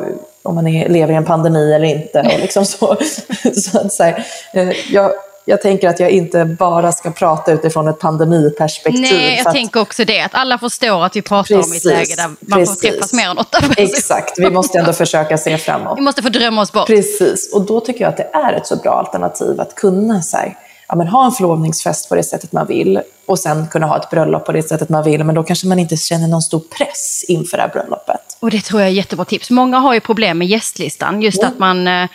[0.42, 2.20] om man är, lever i en pandemi eller inte.
[2.20, 2.96] Och liksom så.
[3.55, 5.12] så, så här, eh, jag,
[5.48, 9.03] jag tänker att jag inte bara ska prata utifrån ett pandemiperspektiv.
[9.03, 10.20] Nej, jag tänker också det.
[10.20, 12.81] Att alla förstår att vi pratar precis, om ett läge där man precis.
[12.81, 13.83] får träffas mer än åtta personer.
[13.83, 15.98] Exakt, vi måste ändå försöka se framåt.
[15.98, 16.87] Vi måste få drömma oss bort.
[16.87, 20.37] Precis, och då tycker jag att det är ett så bra alternativ att kunna så
[20.37, 20.57] här,
[20.88, 24.11] ja, men ha en förlovningsfest på det sättet man vill och sen kunna ha ett
[24.11, 25.24] bröllop på det sättet man vill.
[25.24, 28.27] Men då kanske man inte känner någon stor press inför det här bröllopet.
[28.40, 29.51] Och det tror jag är jättebra tips.
[29.51, 31.22] Många har ju problem med gästlistan.
[31.22, 31.53] Just mm.
[31.53, 32.09] att man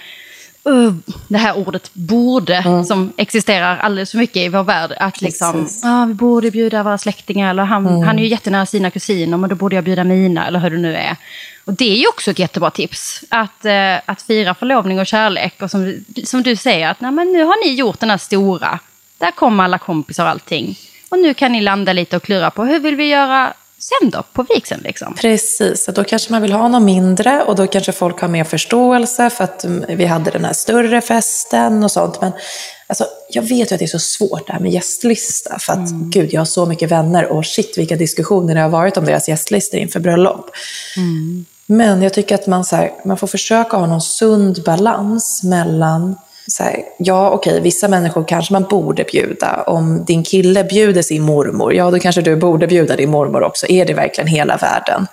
[0.69, 0.93] Uh,
[1.27, 2.83] det här ordet borde, mm.
[2.83, 4.93] som existerar alldeles för mycket i vår värld.
[4.99, 8.01] Att liksom, ah, vi borde bjuda våra släktingar, eller han, mm.
[8.03, 10.77] han är ju jättenära sina kusiner, men då borde jag bjuda mina, eller hur det
[10.77, 11.15] nu är.
[11.65, 15.61] Och det är ju också ett jättebra tips, att, uh, att fira förlovning och kärlek.
[15.61, 18.79] Och som, som du säger, att nej, men nu har ni gjort den här stora,
[19.17, 20.79] där kommer alla kompisar och allting.
[21.09, 24.23] Och nu kan ni landa lite och klura på hur vill vi göra sen då,
[24.33, 24.81] på vigseln.
[24.83, 25.13] Liksom.
[25.13, 29.29] Precis, då kanske man vill ha något mindre och då kanske folk har mer förståelse
[29.29, 32.21] för att mm, vi hade den här större festen och sånt.
[32.21, 32.31] Men
[32.87, 35.59] alltså, jag vet ju att det är så svårt det här med gästlista.
[35.59, 36.09] För att mm.
[36.09, 39.29] gud, jag har så mycket vänner och shit vilka diskussioner det har varit om deras
[39.29, 40.49] gästlistor inför bröllop.
[40.97, 41.45] Mm.
[41.65, 46.15] Men jag tycker att man, så här, man får försöka ha någon sund balans mellan
[46.47, 49.63] så här, ja okej, vissa människor kanske man borde bjuda.
[49.67, 53.67] Om din kille bjuder sin mormor, ja då kanske du borde bjuda din mormor också.
[53.69, 55.07] Är det verkligen hela världen?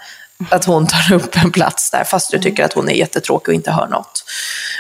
[0.50, 3.54] Att hon tar upp en plats där, fast du tycker att hon är jättetråkig och
[3.54, 4.24] inte hör något.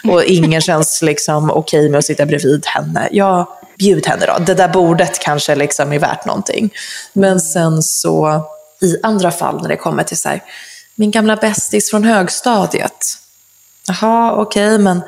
[0.08, 3.08] Och ingen känns liksom okej med att sitta bredvid henne.
[3.12, 4.44] Ja, bjud henne då.
[4.44, 6.70] Det där bordet kanske liksom är värt någonting.
[7.12, 8.44] Men sen så,
[8.82, 10.42] i andra fall när det kommer till så här,
[10.94, 13.04] min gamla bästis från högstadiet.
[13.88, 15.02] Jaha, okej, okay, men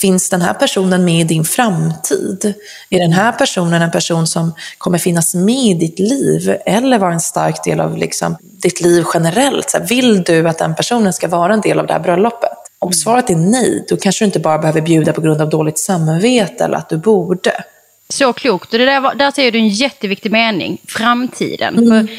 [0.00, 2.54] finns den här personen med i din framtid?
[2.90, 7.12] Är den här personen en person som kommer finnas med i ditt liv eller vara
[7.12, 9.70] en stark del av liksom, ditt liv generellt?
[9.70, 12.58] Så här, vill du att den personen ska vara en del av det här bröllopet?
[12.78, 15.78] Om svaret är nej, då kanske du inte bara behöver bjuda på grund av dåligt
[15.78, 17.64] samvete eller att du borde.
[18.08, 18.72] Så klokt.
[18.72, 21.78] Och det där, där säger du en jätteviktig mening, framtiden.
[21.78, 21.88] Mm.
[21.88, 22.14] För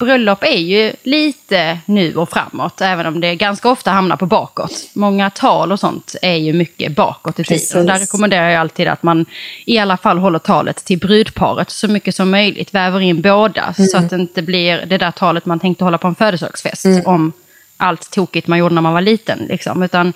[0.00, 4.90] bröllop är ju lite nu och framåt, även om det ganska ofta hamnar på bakåt.
[4.94, 7.70] Många tal och sånt är ju mycket bakåt i Precis.
[7.70, 7.86] tiden.
[7.86, 9.26] Där rekommenderar jag alltid att man
[9.64, 13.88] i alla fall håller talet till brudparet så mycket som möjligt, väver in båda, mm.
[13.88, 17.06] så att det inte blir det där talet man tänkte hålla på en födelsedagsfest mm.
[17.06, 17.32] om
[17.76, 19.38] allt tokigt man gjorde när man var liten.
[19.48, 19.82] Liksom.
[19.82, 20.12] Utan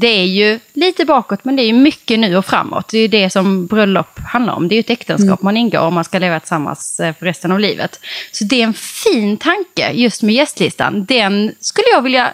[0.00, 2.88] det är ju lite bakåt, men det är ju mycket nu och framåt.
[2.88, 4.68] Det är ju det som bröllop handlar om.
[4.68, 5.38] Det är ju ett äktenskap mm.
[5.40, 8.00] man ingår om man ska leva tillsammans eh, för resten av livet.
[8.32, 11.04] Så det är en fin tanke just med gästlistan.
[11.04, 12.30] Den skulle jag vilja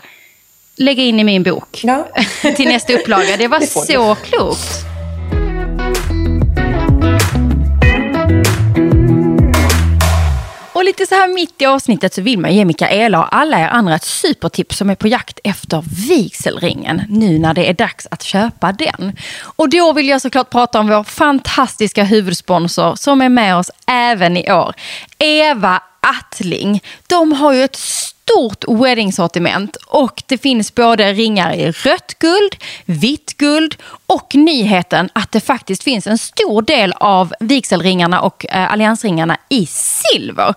[0.77, 2.09] lägga in i min bok ja.
[2.57, 3.37] till nästa upplaga.
[3.37, 4.94] Det var det så klokt.
[10.85, 13.69] Och lite så här mitt i avsnittet så vill man ge Mikaela och alla er
[13.69, 18.23] andra ett supertips som är på jakt efter vigselringen nu när det är dags att
[18.23, 19.17] köpa den.
[19.43, 24.37] Och då vill jag såklart prata om vår fantastiska huvudsponsor som är med oss även
[24.37, 24.75] i år.
[25.19, 27.77] Eva Attling, de har ju ett
[28.25, 35.33] stort weddingsortiment och det finns både ringar i rött guld, vitt guld och nyheten att
[35.33, 40.55] det faktiskt finns en stor del av vigselringarna och eh, alliansringarna i silver.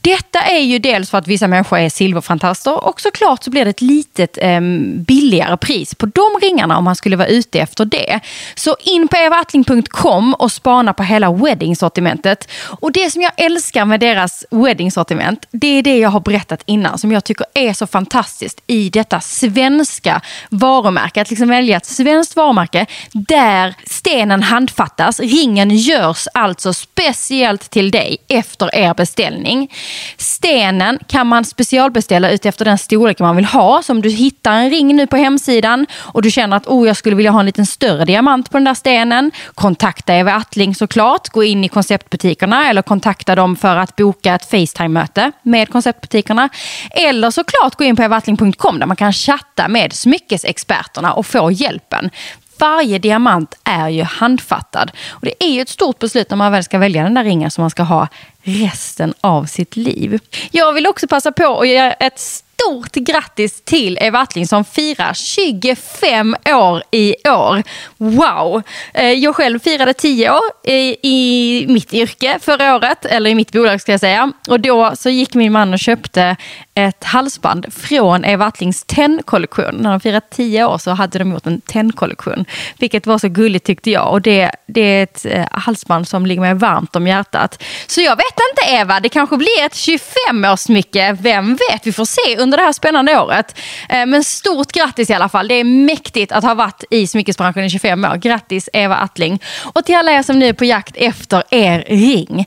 [0.00, 3.70] Detta är ju dels för att vissa människor är silverfantaster och såklart så blir det
[3.70, 4.60] ett litet eh,
[5.06, 8.20] billigare pris på de ringarna om man skulle vara ute efter det.
[8.54, 12.48] Så in på evaattling.com och spana på hela weddingsortimentet.
[12.80, 16.98] Och det som jag älskar med deras weddingsortiment, det är det jag har berättat innan
[17.06, 21.22] som jag tycker är så fantastiskt i detta svenska varumärke.
[21.22, 25.20] Att liksom välja ett svenskt varumärke där stenen handfattas.
[25.20, 29.72] Ringen görs alltså speciellt till dig efter er beställning.
[30.16, 33.82] Stenen kan man specialbeställa utefter den storlek man vill ha.
[33.82, 36.96] Så om du hittar en ring nu på hemsidan och du känner att oh, jag
[36.96, 39.30] skulle vilja ha en liten större diamant på den där stenen.
[39.54, 41.28] Kontakta Eva Attling såklart.
[41.28, 46.48] Gå in i konceptbutikerna eller kontakta dem för att boka ett Facetime-möte med konceptbutikerna.
[46.96, 52.10] Eller såklart gå in på evattling.com där man kan chatta med smyckesexperterna och få hjälpen.
[52.58, 54.90] Varje diamant är ju handfattad.
[55.08, 57.50] Och det är ju ett stort beslut när man väl ska välja den där ringen
[57.50, 58.08] som man ska ha
[58.46, 60.18] resten av sitt liv.
[60.50, 65.14] Jag vill också passa på att göra ett stort grattis till Eva Attling som firar
[65.14, 67.62] 25 år i år.
[67.96, 68.62] Wow!
[68.94, 70.70] Eh, jag själv firade 10 år
[71.02, 74.32] i mitt yrke förra året, eller i mitt bolag ska jag säga.
[74.48, 76.36] Och då så gick min man och köpte
[76.74, 79.74] ett halsband från Eva Attlings tennkollektion.
[79.74, 82.44] När de firade 10 år så hade de gjort en tennkollektion.
[82.78, 84.12] Vilket var så gulligt tyckte jag.
[84.12, 87.62] Och det, det är ett eh, halsband som ligger mig varmt om hjärtat.
[87.86, 91.18] Så jag vet inte Eva, det kanske blir ett 25-årssmycke.
[91.20, 93.58] Vem vet, vi får se under det här spännande året.
[93.88, 95.48] Eh, men stort grattis i alla fall.
[95.48, 98.16] Det är mäktigt att ha varit i smyckesbranschen i 25 år.
[98.16, 99.42] Grattis Eva Attling.
[99.62, 102.46] Och till alla er som nu är på jakt efter er ring.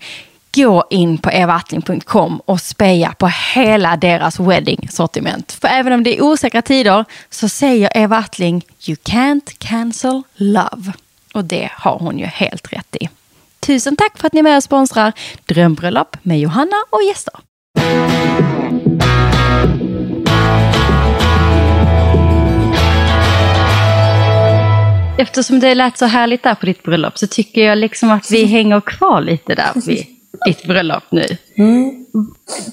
[0.55, 5.51] Gå in på evaattling.com och speja på hela deras wedding-sortiment.
[5.51, 10.93] För även om det är osäkra tider så säger Eva Attling You can't cancel love.
[11.33, 13.09] Och det har hon ju helt rätt i.
[13.69, 15.13] Tusen tack för att ni är med och sponsrar
[15.45, 17.33] Drömbröllop med Johanna och gäster.
[25.17, 28.45] Eftersom det lät så härligt där på ditt bröllop så tycker jag liksom att vi
[28.45, 31.37] hänger kvar lite där vid ditt bröllop nu.
[31.57, 32.05] Mm.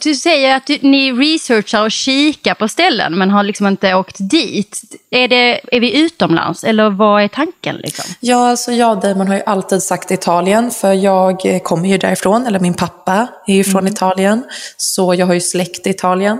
[0.02, 4.16] Du säger att du, ni researchar och kikar på ställen men har liksom inte åkt
[4.18, 4.80] dit.
[5.10, 7.76] Är, det, är vi utomlands eller vad är tanken?
[7.76, 8.04] Liksom?
[8.20, 12.46] Ja, alltså jag och Damon har ju alltid sagt Italien för jag kommer ju därifrån,
[12.46, 13.92] eller min pappa är ju från mm.
[13.92, 14.44] Italien.
[14.76, 16.38] Så jag har ju släkt i Italien.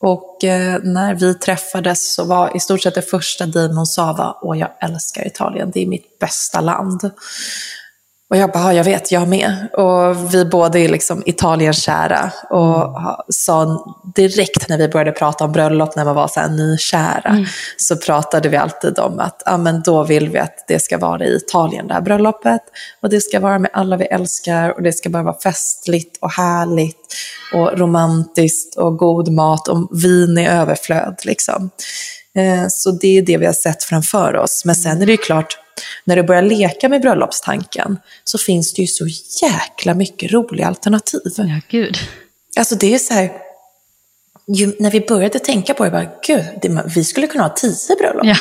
[0.00, 4.38] Och eh, när vi träffades så var i stort sett det första Damon sa var
[4.42, 7.10] åh jag älskar Italien, det är mitt bästa land.
[8.30, 9.68] Och jag bara, jag vet, jag med.
[9.72, 12.30] Och vi båda är liksom Italienkära.
[12.50, 13.14] Och mm.
[13.28, 13.84] sa
[14.14, 17.44] direkt när vi började prata om bröllop, när man var så här nykära, mm.
[17.76, 21.24] så pratade vi alltid om att ja, men då vill vi att det ska vara
[21.24, 22.62] i Italien, det här bröllopet.
[23.02, 26.30] Och det ska vara med alla vi älskar och det ska bara vara festligt och
[26.30, 27.14] härligt
[27.54, 31.20] och romantiskt och god mat och vin i överflöd.
[31.24, 31.70] Liksom.
[32.36, 34.64] Eh, så det är det vi har sett framför oss.
[34.64, 35.58] Men sen är det ju klart,
[36.04, 39.06] när du börjar leka med bröllopstanken så finns det ju så
[39.42, 41.32] jäkla mycket roliga alternativ.
[41.36, 41.96] Ja, gud.
[42.58, 43.32] Alltså det är så här,
[44.46, 47.96] ju, när vi började tänka på det, bara, gud, det, vi skulle kunna ha tio
[47.98, 48.26] bröllop.
[48.26, 48.36] Ja.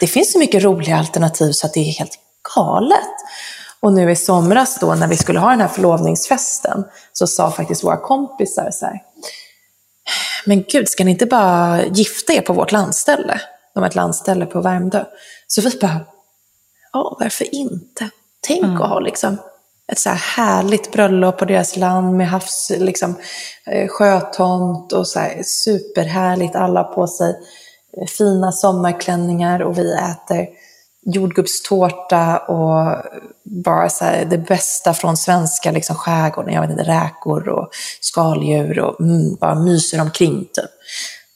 [0.00, 2.18] Det finns så mycket roliga alternativ så att det är helt
[2.54, 3.14] galet.
[3.80, 7.84] Och nu i somras då när vi skulle ha den här förlovningsfesten så sa faktiskt
[7.84, 9.00] våra kompisar så här,
[10.44, 13.40] men gud, ska ni inte bara gifta er på vårt landställe?
[13.74, 15.04] De har ett landställe på Värmdö.
[15.46, 16.00] Så vi bara,
[16.92, 18.10] ja, varför inte?
[18.46, 18.82] Tänk mm.
[18.82, 19.38] att ha liksom
[19.92, 23.14] ett så här härligt bröllop på deras land med havs, liksom,
[23.66, 26.56] eh, sjötomt och så här superhärligt.
[26.56, 27.30] Alla på sig
[27.96, 30.48] eh, fina sommarklänningar och vi äter
[31.06, 32.96] jordgubbstårta och
[33.44, 36.54] bara så här, det bästa från svenska liksom, skärgården.
[36.54, 37.68] Jag vet inte, räkor och
[38.00, 40.70] skaldjur och mm, bara myser omkring typ.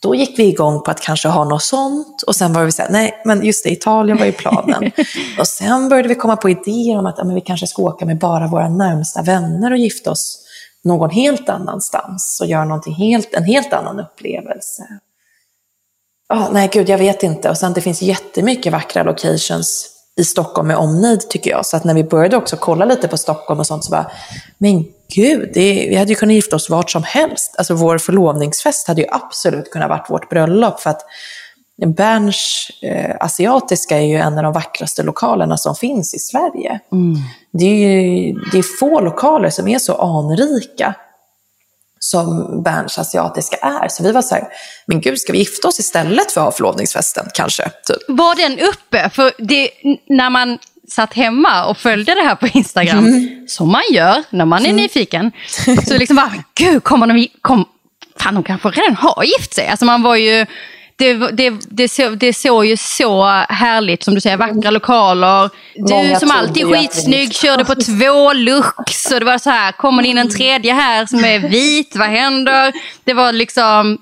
[0.01, 2.83] Då gick vi igång på att kanske ha något sånt och sen var vi så
[2.83, 4.91] här, nej men just det, Italien var ju planen.
[5.39, 8.19] och sen började vi komma på idéer om att ja, vi kanske ska åka med
[8.19, 10.45] bara våra närmsta vänner och gifta oss
[10.85, 14.83] någon helt annanstans och göra någonting helt, en helt annan upplevelse.
[16.35, 17.51] Oh, nej, gud, jag vet inte.
[17.51, 21.67] Och sen det finns jättemycket vackra locations i Stockholm med omnejd tycker jag.
[21.67, 24.11] Så att när vi började också kolla lite på Stockholm och sånt så bara,
[24.59, 27.55] men gud, det, vi hade ju kunnat gifta oss vart som helst.
[27.59, 30.81] Alltså vår förlovningsfest hade ju absolut kunnat varit vårt bröllop.
[30.81, 31.03] För att
[31.87, 36.81] Berns eh, asiatiska är ju en av de vackraste lokalerna som finns i Sverige.
[36.93, 37.15] Mm.
[37.53, 40.95] Det, är ju, det är få lokaler som är så anrika
[42.11, 43.89] som Berns asiatiska är.
[43.89, 44.45] Så vi var så här,
[44.87, 47.63] men gud, ska vi gifta oss istället för att ha förlovningsfesten kanske?
[47.63, 47.97] Typ.
[48.09, 49.11] Var den uppe?
[49.15, 49.71] För det,
[50.09, 53.45] när man satt hemma och följde det här på Instagram, mm.
[53.49, 54.77] som man gör när man är mm.
[54.77, 55.33] nyfiken,
[55.87, 57.65] så liksom bara, gud, kommer de, kom,
[58.17, 59.69] fan de kanske redan har gift sig.
[59.69, 60.47] Alltså man var ju,
[60.99, 65.51] det, det, det, så, det såg ju så härligt, som du säger, vackra lokaler.
[65.75, 69.73] Du Många som alltid är skitsnygg körde på två lux och det var så här,
[69.73, 72.73] kommer det in en tredje här som är vit, vad händer?
[73.05, 73.99] Det var liksom,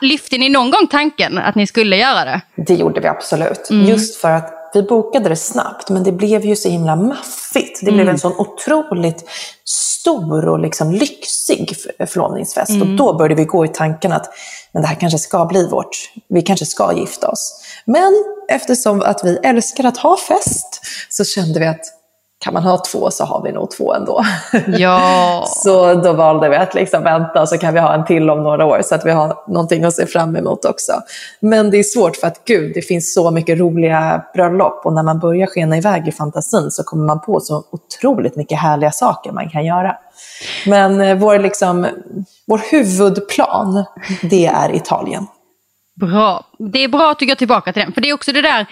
[0.00, 2.40] lyfte ni någon gång tanken att ni skulle göra det?
[2.56, 3.70] Det gjorde vi absolut.
[3.70, 3.86] Mm.
[3.86, 7.80] Just för att vi bokade det snabbt, men det blev ju så himla maffigt.
[7.80, 7.94] Det mm.
[7.94, 9.28] blev en sån otroligt
[9.64, 12.70] stor och liksom lyxig förlovningsfest.
[12.70, 12.82] Mm.
[12.82, 14.30] Och då började vi gå i tanken att
[14.72, 17.62] men det här kanske ska bli vårt, vi kanske ska gifta oss.
[17.84, 21.99] Men eftersom att vi älskar att ha fest så kände vi att
[22.44, 24.24] kan man ha två så har vi nog två ändå.
[24.66, 25.44] Ja.
[25.64, 28.42] så då valde vi att liksom vänta och så kan vi ha en till om
[28.42, 30.92] några år så att vi har någonting att se fram emot också.
[31.40, 35.02] Men det är svårt för att gud, det finns så mycket roliga bröllop och när
[35.02, 39.32] man börjar skena iväg i fantasin så kommer man på så otroligt mycket härliga saker
[39.32, 39.96] man kan göra.
[40.66, 41.86] Men eh, vår, liksom,
[42.46, 43.84] vår huvudplan,
[44.22, 45.26] det är Italien.
[46.00, 46.44] Bra.
[46.58, 47.92] Det är bra att du går tillbaka till den.
[47.92, 48.66] För det är också det där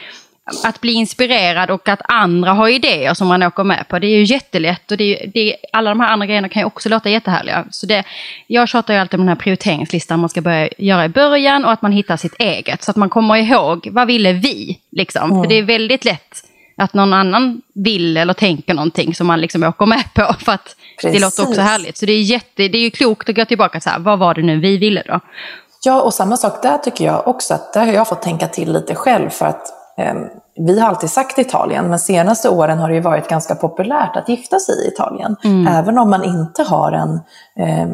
[0.64, 3.99] att bli inspirerad och att andra har idéer som man åker med på.
[3.99, 6.61] Det är ju jättelätt och det är, det är, alla de här andra grejerna kan
[6.61, 7.64] ju också låta jättehärliga.
[7.70, 8.05] Så det,
[8.46, 11.72] jag tjatar ju alltid om den här prioriteringslistan man ska börja göra i början och
[11.72, 12.82] att man hittar sitt eget.
[12.82, 14.78] Så att man kommer ihåg, vad ville vi?
[14.92, 15.30] Liksom.
[15.30, 15.42] Mm.
[15.42, 16.44] För det är väldigt lätt
[16.76, 20.34] att någon annan vill eller tänker någonting som man liksom åker med på.
[20.44, 21.20] För att Precis.
[21.20, 21.96] det låter också härligt.
[21.96, 24.34] Så det är, jätte, det är ju klokt att gå tillbaka så här, vad var
[24.34, 25.20] det nu vi ville då?
[25.84, 28.72] Ja, och samma sak där tycker jag också, att där har jag fått tänka till
[28.72, 29.30] lite själv.
[29.30, 29.78] För att
[30.59, 34.28] vi har alltid sagt Italien, men senaste åren har det ju varit ganska populärt att
[34.28, 35.36] gifta sig i Italien.
[35.44, 35.66] Mm.
[35.66, 37.20] Även om man inte har en
[37.66, 37.88] eh,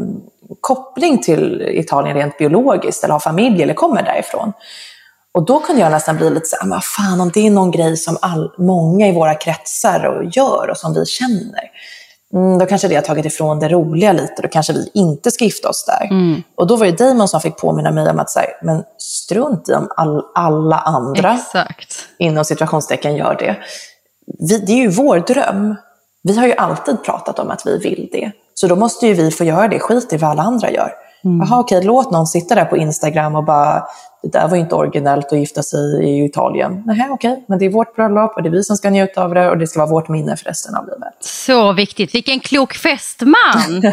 [0.60, 4.52] koppling till Italien rent biologiskt, eller har familj eller kommer därifrån.
[5.34, 7.70] Och då kunde jag nästan bli lite så här, vad fan om det är någon
[7.70, 11.70] grej som all, många i våra kretsar och gör och som vi känner.
[12.34, 15.44] Mm, då kanske det har tagit ifrån det roliga lite, då kanske vi inte ska
[15.44, 16.06] gifta oss där.
[16.10, 16.42] Mm.
[16.54, 19.68] Och då var det Damon som fick påminna mig om att så här, men strunt
[19.68, 21.94] i om all, alla andra, Exakt.
[22.18, 23.56] inom situationstecken, gör det.
[24.48, 25.74] Vi, det är ju vår dröm.
[26.22, 28.32] Vi har ju alltid pratat om att vi vill det.
[28.54, 30.92] Så då måste ju vi få göra det, skit i vad alla andra gör.
[31.24, 31.46] Mm.
[31.46, 33.82] Jaha, okej, låt någon sitta där på Instagram och bara
[34.24, 36.82] det där var inte originellt att gifta sig i Italien.
[36.86, 39.34] Nej, okej, men det är vårt bröllop och det är vi som ska njuta av
[39.34, 41.14] det och det ska vara vårt minne för resten av livet.
[41.20, 42.14] Så viktigt.
[42.14, 43.92] Vilken klok fästman!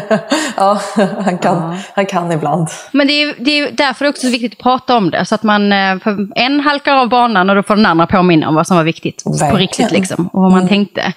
[0.56, 0.80] ja,
[1.24, 1.76] han kan, ja.
[1.94, 2.68] han kan ibland.
[2.92, 5.24] Men det är, det är därför också viktigt att prata om det.
[5.24, 5.98] Så att man, eh,
[6.34, 9.22] en halkar av banan och då får den andra påminna om vad som var viktigt
[9.26, 9.50] Verkligen.
[9.50, 10.68] på riktigt liksom, och vad man mm.
[10.68, 11.12] tänkte.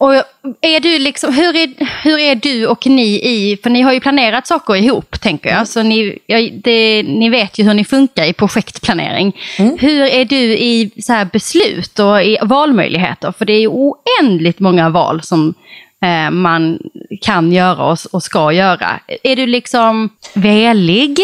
[0.00, 0.14] Och
[0.60, 1.68] är du liksom, hur, är,
[2.02, 5.56] hur är du och ni i, för ni har ju planerat saker ihop tänker jag,
[5.56, 5.66] mm.
[5.66, 6.18] så ni,
[6.64, 9.36] det, ni vet ju hur ni funkar i projektplanering.
[9.58, 9.76] Mm.
[9.80, 13.32] Hur är du i så här beslut och i valmöjligheter?
[13.38, 15.54] För det är ju oändligt många val som
[16.02, 16.78] eh, man
[17.20, 19.00] kan göra och, och ska göra.
[19.22, 21.18] Är du liksom velig?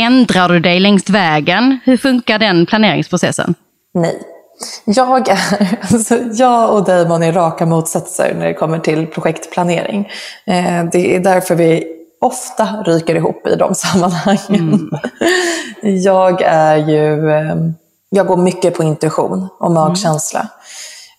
[0.00, 1.78] Ändrar du dig längs vägen?
[1.84, 3.54] Hur funkar den planeringsprocessen?
[3.94, 4.37] Nej.
[4.84, 5.38] Jag, är,
[5.92, 10.08] alltså, jag och Damon är raka motsatser när det kommer till projektplanering.
[10.46, 14.40] Eh, det är därför vi ofta ryker ihop i de sammanhangen.
[14.50, 14.90] Mm.
[16.02, 17.56] Jag är ju, eh,
[18.10, 20.40] jag går mycket på intuition och magkänsla.
[20.40, 20.52] Mm.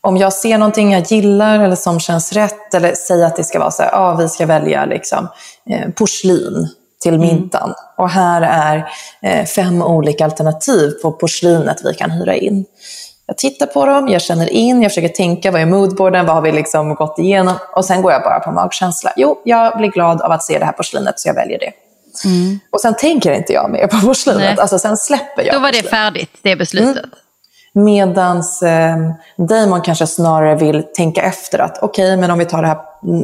[0.02, 3.60] Om jag ser någonting jag gillar eller som känns rätt, eller säger att det ska
[3.60, 5.28] vara så här, ah, vi ska välja liksom,
[5.70, 6.68] eh, porslin
[7.02, 7.64] till middagen.
[7.64, 7.76] Mm.
[7.98, 8.90] Och här är
[9.22, 12.66] eh, fem olika alternativ på porslinet vi kan hyra in.
[13.30, 16.42] Jag tittar på dem, jag känner in, jag försöker tänka, vad är moodboarden, vad har
[16.42, 17.56] vi liksom gått igenom?
[17.76, 19.14] Och sen går jag bara på magkänsla.
[19.16, 21.72] Jo, jag blir glad av att se det här porslinet, så jag väljer det.
[22.26, 22.60] Mm.
[22.70, 25.90] Och sen tänker inte jag mer på porslinet, alltså sen släpper jag Då var det
[25.90, 27.04] färdigt, det beslutet.
[27.04, 27.10] Mm.
[27.84, 28.98] Medans eh,
[29.38, 32.78] Damon kanske snarare vill tänka efter att okej, okay, men om vi tar här,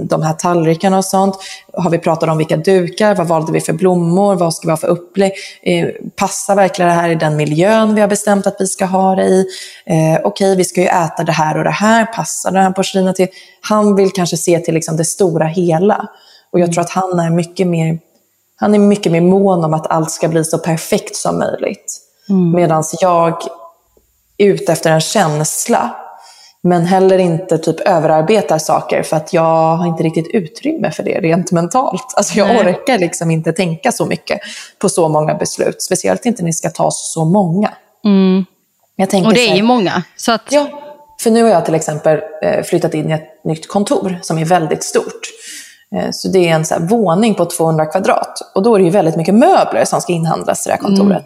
[0.08, 1.38] de här tallrikarna och sånt.
[1.74, 3.16] Har vi pratat om vilka dukar?
[3.16, 4.36] Vad valde vi för blommor?
[4.36, 5.32] Vad ska vi ha för upplägg?
[5.64, 9.16] Eh, passar verkligen det här i den miljön vi har bestämt att vi ska ha
[9.16, 9.46] det i?
[9.86, 12.06] Eh, okej, okay, vi ska ju äta det här och det här.
[12.06, 13.28] Passar det här porslinet till?
[13.62, 16.10] Han vill kanske se till liksom det stora hela.
[16.52, 18.00] Och jag tror att han är mycket mer,
[18.56, 22.02] han är mycket mer mån om att allt ska bli så perfekt som möjligt.
[22.30, 22.52] Mm.
[22.52, 23.44] Medan jag
[24.38, 25.96] ute efter en känsla.
[26.64, 31.20] Men heller inte typ överarbetar saker för att jag har inte riktigt utrymme för det
[31.20, 32.14] rent mentalt.
[32.16, 32.60] Alltså jag Nej.
[32.60, 34.40] orkar liksom inte tänka så mycket
[34.80, 35.82] på så många beslut.
[35.82, 37.74] Speciellt inte när det ska tas så många.
[38.06, 38.46] Mm.
[39.26, 40.04] och det är ju många.
[40.16, 40.42] Så att...
[40.50, 40.68] Ja,
[41.22, 44.46] för nu har jag till exempel eh, flyttat in i ett nytt kontor som är
[44.46, 45.22] väldigt stort.
[45.96, 48.52] Eh, så det är en så våning på 200 kvadrat.
[48.56, 51.10] Och då är det ju väldigt mycket möbler som ska inhandlas i det här kontoret.
[51.10, 51.24] Mm.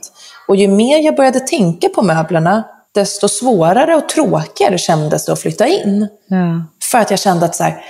[0.48, 2.64] Och ju mer jag började tänka på möblerna,
[2.96, 6.08] desto svårare och tråkigare kändes det att flytta in.
[6.28, 6.66] Ja.
[6.92, 7.86] För att jag kände att så här,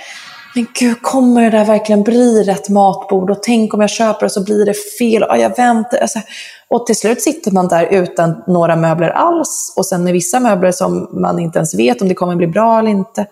[0.54, 3.30] men gud, kommer det där verkligen bli rätt matbord?
[3.30, 5.22] Och tänk om jag köper det så blir det fel.
[5.22, 5.98] Och jag väntar.
[5.98, 6.20] Alltså,
[6.68, 9.74] och till slut sitter man där utan några möbler alls.
[9.76, 12.78] Och sen med vissa möbler som man inte ens vet om det kommer bli bra
[12.78, 13.26] eller inte.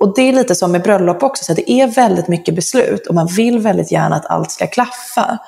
[0.00, 3.14] Och det är lite som med bröllop också, så det är väldigt mycket beslut och
[3.14, 5.38] man vill väldigt gärna att allt ska klaffa.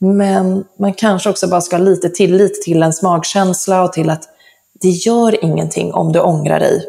[0.00, 4.22] Men man kanske också bara ska ha lite tillit till ens magkänsla och till att
[4.80, 6.84] det gör ingenting om du ångrar dig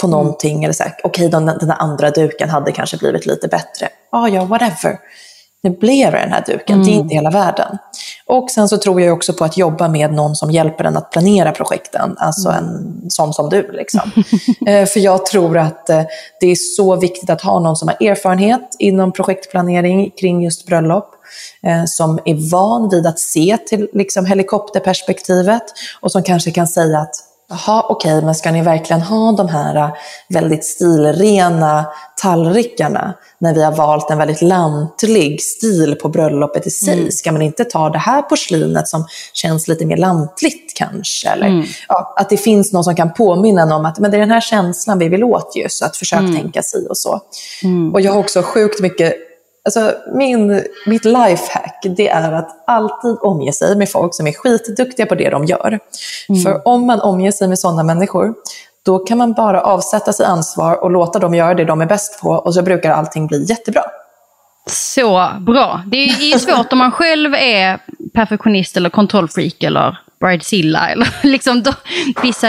[0.00, 0.18] på mm.
[0.18, 0.52] någonting.
[0.52, 0.64] Mm.
[0.64, 3.88] Eller så okej, okay, den, den andra duken hade kanske blivit lite bättre.
[4.10, 4.98] Ah, ja, whatever.
[5.64, 6.86] Nu blev det den här duken, mm.
[6.86, 7.02] det är mm.
[7.02, 7.78] inte hela världen.
[8.26, 11.10] Och sen så tror jag också på att jobba med någon som hjälper en att
[11.10, 12.64] planera projekten, alltså mm.
[12.64, 13.72] en sån som du.
[13.72, 14.00] Liksom.
[14.66, 16.02] eh, för jag tror att eh,
[16.40, 21.10] det är så viktigt att ha någon som har erfarenhet inom projektplanering kring just bröllop,
[21.62, 25.64] eh, som är van vid att se till liksom, helikopterperspektivet
[26.00, 27.14] och som kanske kan säga att
[27.52, 29.90] Jaha, okej, okay, men ska ni verkligen ha de här äh,
[30.28, 31.86] väldigt stilrena
[32.22, 36.98] tallrikarna när vi har valt en väldigt lantlig stil på bröllopet i sig?
[36.98, 37.10] Mm.
[37.10, 41.28] Ska man inte ta det här porslinet som känns lite mer lantligt kanske?
[41.28, 41.66] Eller, mm.
[41.88, 44.30] ja, att det finns någon som kan påminna en om att men det är den
[44.30, 46.34] här känslan vi vill åt ju, så att försök mm.
[46.36, 47.20] tänka sig och så.
[47.62, 47.94] Mm.
[47.94, 49.14] Och jag har också sjukt mycket
[49.64, 55.06] Alltså, min, mitt lifehack det är att alltid omge sig med folk som är skitduktiga
[55.06, 55.78] på det de gör.
[56.28, 56.42] Mm.
[56.42, 58.34] För om man omger sig med sådana människor,
[58.84, 62.20] då kan man bara avsätta sig ansvar och låta dem göra det de är bäst
[62.22, 63.82] på och så brukar allting bli jättebra.
[64.66, 65.82] Så bra.
[65.86, 67.78] Det är svårt om man själv är
[68.14, 70.88] perfektionist eller kontrollfreak eller bridezilla.
[70.88, 71.72] Eller liksom då,
[72.22, 72.48] vissa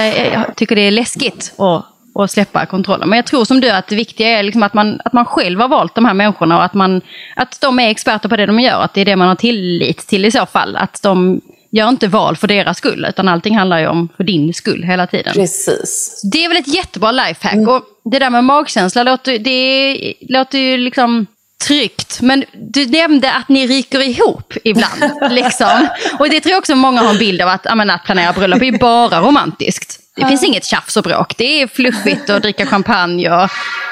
[0.56, 3.10] tycker det är läskigt att och släppa kontrollen.
[3.10, 5.60] Men jag tror som du att det viktiga är liksom att, man, att man själv
[5.60, 7.02] har valt de här människorna och att, man,
[7.36, 8.82] att de är experter på det de gör.
[8.82, 10.76] Att det är det man har tillit till i så fall.
[10.76, 11.42] Att de
[11.72, 15.08] gör inte val för deras skull, utan allting handlar ju om för din skull hela
[15.08, 15.34] tiden.
[15.34, 16.22] Precis.
[16.32, 17.54] Det är väl ett jättebra lifehack.
[17.54, 17.70] Mm.
[17.70, 21.26] Och det där med magkänsla låter, det låter ju liksom
[21.68, 22.22] tryggt.
[22.22, 25.04] Men du nämnde att ni ryker ihop ibland.
[25.32, 25.88] liksom.
[26.20, 28.78] Och det tror jag också många har en bild av att, att planera bröllop är
[28.78, 30.03] bara romantiskt.
[30.16, 31.38] Det finns inget tjafs och bråk.
[31.38, 33.30] Det är fluffigt att dricka champagne.
[33.30, 33.50] Och...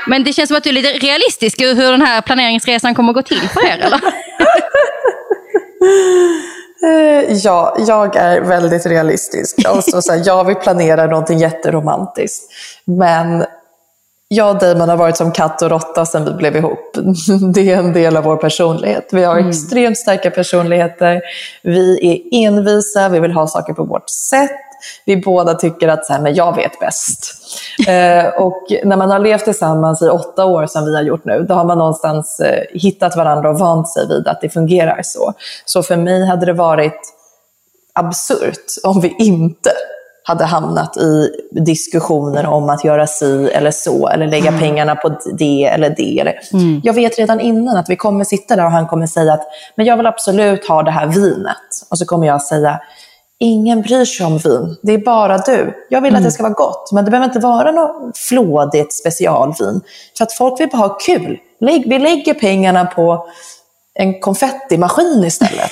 [0.07, 3.15] Men det känns som att du är lite realistisk hur den här planeringsresan kommer att
[3.15, 4.01] gå till för er, eller?
[6.84, 9.57] Eh, ja, jag är väldigt realistisk.
[9.69, 12.51] Och så, så här, jag vill planera någonting jätteromantiskt.
[12.86, 13.45] Men
[14.28, 16.97] jag och Damon har varit som katt och råtta sedan vi blev ihop.
[17.53, 19.09] Det är en del av vår personlighet.
[19.11, 19.49] Vi har mm.
[19.49, 21.22] extremt starka personligheter.
[21.63, 24.70] Vi är envisa, vi vill ha saker på vårt sätt
[25.05, 27.34] vi båda tycker att så här, men jag vet bäst.
[27.88, 31.45] Eh, och när man har levt tillsammans i åtta år som vi har gjort nu,
[31.49, 35.34] då har man någonstans eh, hittat varandra och vant sig vid att det fungerar så.
[35.65, 37.13] Så för mig hade det varit
[37.93, 39.71] absurt om vi inte
[40.23, 44.59] hade hamnat i diskussioner om att göra si eller så, eller lägga mm.
[44.59, 46.19] pengarna på det eller det.
[46.19, 46.39] Eller.
[46.53, 46.82] Mm.
[46.84, 49.86] Jag vet redan innan att vi kommer sitta där och han kommer säga att men
[49.86, 51.88] jag vill absolut ha det här vinet.
[51.89, 52.79] Och så kommer jag säga,
[53.43, 54.77] Ingen bryr sig om vin.
[54.81, 55.85] Det är bara du.
[55.89, 56.19] Jag vill mm.
[56.19, 59.81] att det ska vara gott, men det behöver inte vara något flådigt specialvin.
[60.17, 61.37] För att folk vill bara ha kul.
[61.59, 63.27] Vi lägger pengarna på
[63.93, 65.71] en konfettimaskin istället.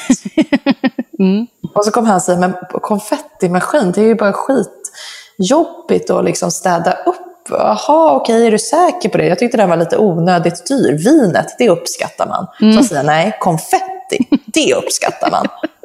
[1.19, 1.47] mm.
[1.75, 6.91] Och så kommer han säga, men konfettimaskin, det är ju bara skitjobbigt att liksom städa
[6.91, 7.49] upp.
[7.49, 9.25] Jaha, okej, är du säker på det?
[9.25, 10.97] Jag tyckte den var lite onödigt dyr.
[10.97, 12.47] Vinet, det uppskattar man.
[12.61, 12.77] Mm.
[12.77, 15.47] Så säger nej, konfetti, det uppskattar man.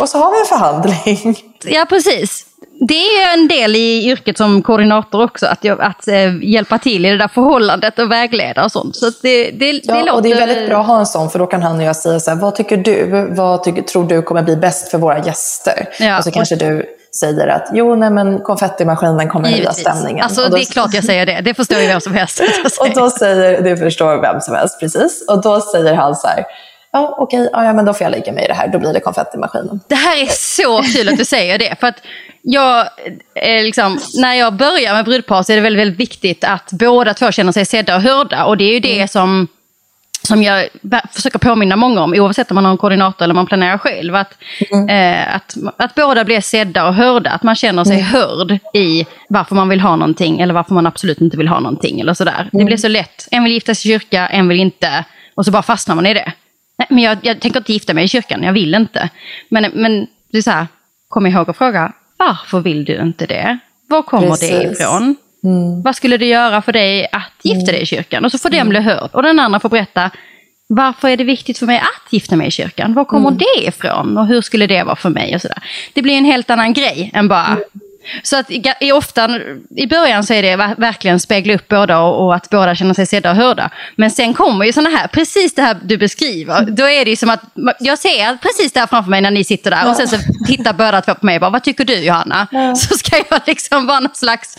[0.00, 1.36] Och så har vi en förhandling.
[1.64, 2.46] Ja, precis.
[2.88, 7.10] Det är en del i yrket som koordinator också, att, att äh, hjälpa till i
[7.10, 8.96] det där förhållandet och vägleda och sånt.
[8.96, 10.14] Så det, det, det ja, låter...
[10.14, 11.96] och det är väldigt bra att ha en sån, för då kan han och jag
[11.96, 13.28] säga så här, vad tycker du?
[13.30, 15.88] Vad tycker, tror du kommer bli bäst för våra gäster?
[16.00, 16.86] Ja, och så kanske du
[17.20, 20.24] säger att jo, nej, men konfettimaskinen kommer höja stämningen.
[20.24, 20.56] Alltså, då...
[20.56, 22.40] det är klart jag säger det, det förstår ju vem som helst.
[22.80, 25.24] och då säger, det förstår vem som helst, precis.
[25.28, 26.44] Och då säger han så här,
[26.96, 29.00] ja okej, ja, men då får jag lägga mig i det här, då blir det
[29.00, 29.80] konfettimaskinen.
[29.88, 31.80] Det här är så kul att du säger det.
[31.80, 31.96] För att
[32.42, 32.88] jag,
[33.44, 37.32] liksom, när jag börjar med brudpar så är det väldigt, väldigt viktigt att båda två
[37.32, 38.44] känner sig sedda och hörda.
[38.44, 39.08] Och det är ju det mm.
[39.08, 39.48] som
[40.22, 40.68] som jag
[41.12, 44.14] försöker påminna många om, oavsett om man har en koordinator eller man planerar själv.
[44.14, 44.38] Att,
[44.72, 44.88] mm.
[44.88, 48.06] eh, att, att båda blir sedda och hörda, att man känner sig mm.
[48.06, 52.00] hörd i varför man vill ha någonting eller varför man absolut inte vill ha någonting.
[52.00, 52.40] Eller sådär.
[52.40, 52.48] Mm.
[52.52, 55.04] Det blir så lätt, en vill gifta sig i kyrka, en vill inte.
[55.34, 56.32] Och så bara fastnar man i det.
[56.78, 59.10] Nej, men jag, jag tänker inte gifta mig i kyrkan, jag vill inte.
[59.48, 60.66] Men, men det är så här,
[61.08, 63.58] kom ihåg att fråga, varför vill du inte det?
[63.88, 64.50] Var kommer Precis.
[64.50, 65.16] det ifrån?
[65.44, 65.82] Mm.
[65.82, 68.24] Vad skulle det göra för dig att gifta dig i kyrkan?
[68.24, 68.58] Och så får mm.
[68.58, 69.10] den bli hörd.
[69.12, 70.10] Och den andra får berätta,
[70.66, 72.94] varför är det viktigt för mig att gifta mig i kyrkan?
[72.94, 73.38] Var kommer mm.
[73.38, 74.18] det ifrån?
[74.18, 75.34] Och hur skulle det vara för mig?
[75.34, 75.62] Och sådär.
[75.92, 77.62] Det blir en helt annan grej än bara mm.
[78.22, 78.50] Så att
[78.80, 79.40] i, ofta,
[79.76, 83.06] i början så är det verkligen spegla upp båda och, och, att båda känner sig
[83.06, 83.70] sedda och hörda.
[83.96, 86.62] Men sen kommer ju sådana här, precis det här du beskriver.
[86.62, 87.42] Då är det ju som att
[87.80, 89.90] jag ser precis det här framför mig när ni sitter där ja.
[89.90, 92.46] och sen så tittar båda två på mig och bara, vad tycker du Johanna?
[92.50, 92.74] Ja.
[92.76, 94.56] Så ska jag liksom vara någon slags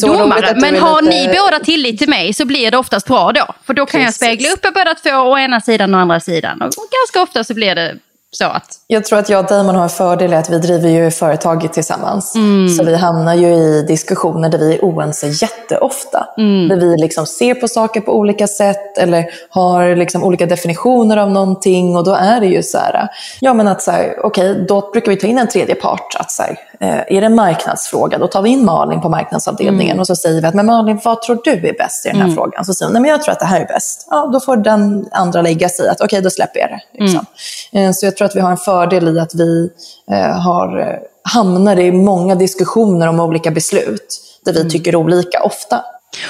[0.00, 0.56] domare.
[0.60, 1.16] Men har lite...
[1.16, 3.46] ni båda tillit till mig så blir det oftast bra då.
[3.66, 4.22] För då kan Precis.
[4.22, 6.62] jag spegla upp er båda två, å ena sidan och andra sidan.
[6.62, 7.96] Och ganska ofta så blir det
[8.38, 8.78] så att...
[8.86, 11.72] Jag tror att jag och Damon har en fördel i att vi driver ju företaget
[11.72, 12.34] tillsammans.
[12.34, 12.68] Mm.
[12.68, 16.28] Så vi hamnar ju i diskussioner där vi är oense jätteofta.
[16.38, 16.68] Mm.
[16.68, 21.30] Där vi liksom ser på saker på olika sätt eller har liksom olika definitioner av
[21.30, 21.96] någonting.
[21.96, 23.08] Och då är det ju så här,
[23.40, 26.16] ja men att så här, okej, okay, då brukar vi ta in en tredje part.
[26.18, 29.92] Att så här, Eh, är det en marknadsfråga, då tar vi in Malin på marknadsavdelningen
[29.92, 30.00] mm.
[30.00, 32.24] och så säger vi att men Malin, vad tror du är bäst i den här
[32.24, 32.36] mm.
[32.36, 32.64] frågan?
[32.64, 34.06] Så säger hon, nej men jag tror att det här är bäst.
[34.10, 37.04] Ja, då får den andra lägga sig att okej, okay, då släpper jag det.
[37.04, 37.26] Liksom.
[37.72, 37.94] Mm.
[37.94, 39.70] Så jag tror att vi har en fördel i att vi
[40.10, 40.98] eh, har,
[41.34, 44.70] hamnar i många diskussioner om olika beslut där vi mm.
[44.70, 45.84] tycker olika ofta.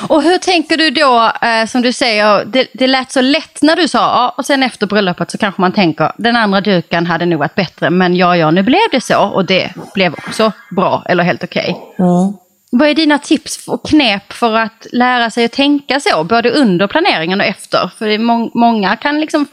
[0.09, 3.76] Och hur tänker du då, eh, som du säger, det, det lät så lätt när
[3.76, 7.26] du sa, ja, och sen efter bröllopet så kanske man tänker, den andra duken hade
[7.26, 11.03] nog varit bättre, men ja, ja, nu blev det så och det blev också bra
[11.09, 11.70] eller helt okej.
[11.70, 12.07] Okay.
[12.07, 12.32] Mm.
[12.70, 16.86] Vad är dina tips och knep för att lära sig att tänka så, både under
[16.86, 17.90] planeringen och efter?
[17.99, 19.47] För må många kan liksom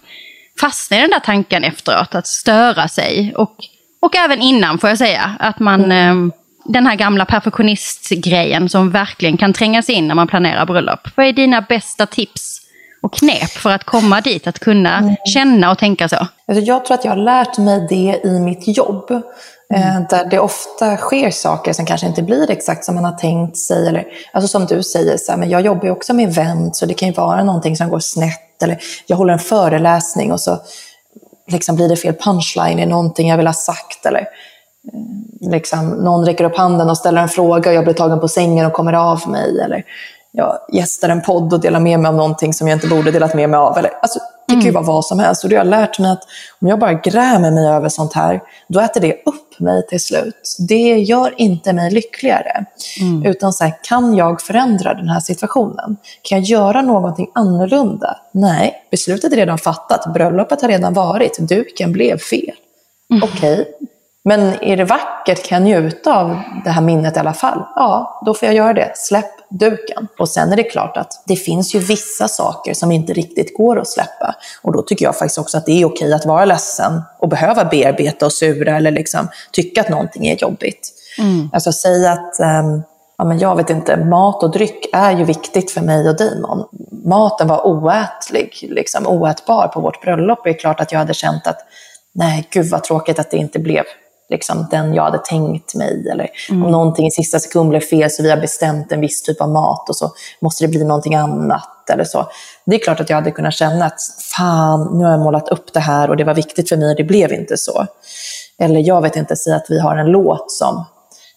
[0.59, 3.33] fastna i den där tanken efteråt, att störa sig.
[3.35, 3.55] Och,
[4.01, 6.27] och även innan får jag säga, att man mm.
[6.27, 6.33] eh,
[6.65, 11.07] den här gamla perfektionistgrejen som verkligen kan trängas in när man planerar bröllop.
[11.15, 12.61] Vad är dina bästa tips
[13.01, 15.15] och knep för att komma dit, att kunna mm.
[15.33, 16.27] känna och tänka så?
[16.47, 19.21] Alltså jag tror att jag har lärt mig det i mitt jobb.
[19.73, 20.05] Eh, mm.
[20.09, 23.87] Där det ofta sker saker som kanske inte blir exakt som man har tänkt sig.
[23.87, 26.85] Eller, alltså som du säger, så här, men jag jobbar ju också med event, så
[26.85, 28.63] det kan ju vara någonting som går snett.
[28.63, 30.61] Eller jag håller en föreläsning och så
[31.47, 34.05] liksom blir det fel punchline i någonting jag vill ha sagt.
[34.05, 34.27] Eller,
[35.41, 38.65] liksom, någon räcker upp handen och ställer en fråga och jag blir tagen på sängen
[38.65, 39.59] och kommer av mig.
[39.59, 39.83] Eller
[40.31, 43.33] jag gästar en podd och delar med mig av någonting som jag inte borde delat
[43.33, 43.77] med mig av.
[43.77, 44.73] Eller, alltså, det kan ju mm.
[44.73, 45.43] vara vad som helst.
[45.43, 46.23] Och det har jag lärt mig att
[46.61, 50.55] om jag bara grämer mig över sånt här, då äter det upp mig till slut.
[50.67, 52.65] Det gör inte mig lyckligare.
[53.01, 53.25] Mm.
[53.25, 55.97] Utan så här, kan jag förändra den här situationen?
[56.21, 58.17] Kan jag göra någonting annorlunda?
[58.31, 60.13] Nej, beslutet är redan fattat.
[60.13, 61.39] Bröllopet har redan varit.
[61.39, 62.55] Duken blev fel.
[63.11, 63.23] Mm.
[63.23, 63.65] Okej, okay,
[64.25, 67.63] men är det vackert, kan jag njuta av det här minnet i alla fall?
[67.75, 68.91] Ja, då får jag göra det.
[68.95, 70.07] Släpp duken.
[70.19, 73.79] Och sen är det klart att det finns ju vissa saker som inte riktigt går
[73.79, 74.35] att släppa.
[74.61, 77.65] Och då tycker jag faktiskt också att det är okej att vara ledsen och behöva
[77.65, 80.93] bearbeta och sura eller liksom tycka att någonting är jobbigt.
[81.19, 81.49] Mm.
[81.53, 82.83] Alltså säga att um,
[83.17, 86.67] ja, men jag vet inte, mat och dryck är ju viktigt för mig och Damon.
[87.05, 90.39] Maten var oätlig, liksom, oätbar på vårt bröllop.
[90.43, 91.59] Det är klart att jag hade känt att
[92.13, 93.83] nej, gud vad tråkigt att det inte blev
[94.29, 96.07] liksom, den jag hade tänkt mig.
[96.11, 96.63] Eller mm.
[96.63, 99.49] om någonting i sista sekund blev fel så vi har bestämt en viss typ av
[99.49, 101.89] mat och så måste det bli någonting annat.
[101.89, 102.27] Eller så.
[102.65, 103.99] Det är klart att jag hade kunnat känna att
[104.37, 106.95] fan, nu har jag målat upp det här och det var viktigt för mig och
[106.95, 107.87] det blev inte så.
[108.59, 110.85] Eller jag vet inte, säga att vi har en låt som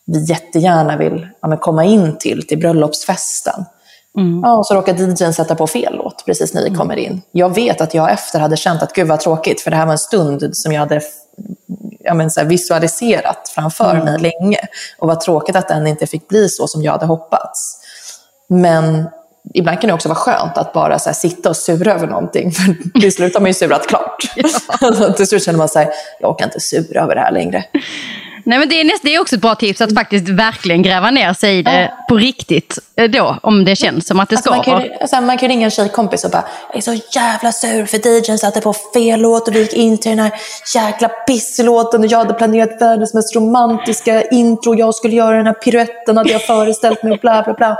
[0.06, 3.64] vi jättegärna vill ja, komma in till, till bröllopsfesten.
[4.16, 4.40] Mm.
[4.42, 6.78] Ja, och så råkar DJn sätta på fel låt precis när vi mm.
[6.78, 7.22] kommer in.
[7.32, 9.92] Jag vet att jag efter hade känt att gud vad tråkigt, för det här var
[9.92, 11.00] en stund som jag hade
[12.00, 14.04] ja, men så visualiserat framför mm.
[14.04, 14.58] mig länge.
[14.98, 17.80] Och vad tråkigt att den inte fick bli så som jag hade hoppats.
[18.48, 19.08] Men
[19.54, 22.52] ibland kan det också vara skönt att bara så sitta och sura över någonting.
[22.52, 24.24] För till slut har man ju surat klart.
[24.80, 25.12] Ja.
[25.16, 27.64] till slut känner man att jag orkar inte sura över det här längre.
[28.46, 31.10] Nej, men det, är näst, det är också ett bra tips att faktiskt verkligen gräva
[31.10, 32.04] ner sig i det ja.
[32.08, 32.78] på riktigt.
[32.96, 34.50] Eh, då, om det känns som att det ska.
[34.50, 37.52] Alltså man, kan, alltså man kan ringa en tjejkompis och bara, jag är så jävla
[37.52, 40.32] sur för DJn satte på fel låt och vi gick in till den här
[40.74, 44.74] jäkla pisslåten och jag hade planerat världens mest romantiska intro.
[44.74, 47.76] Jag skulle göra den här piruetten hade jag föreställt mig och bla bla bla.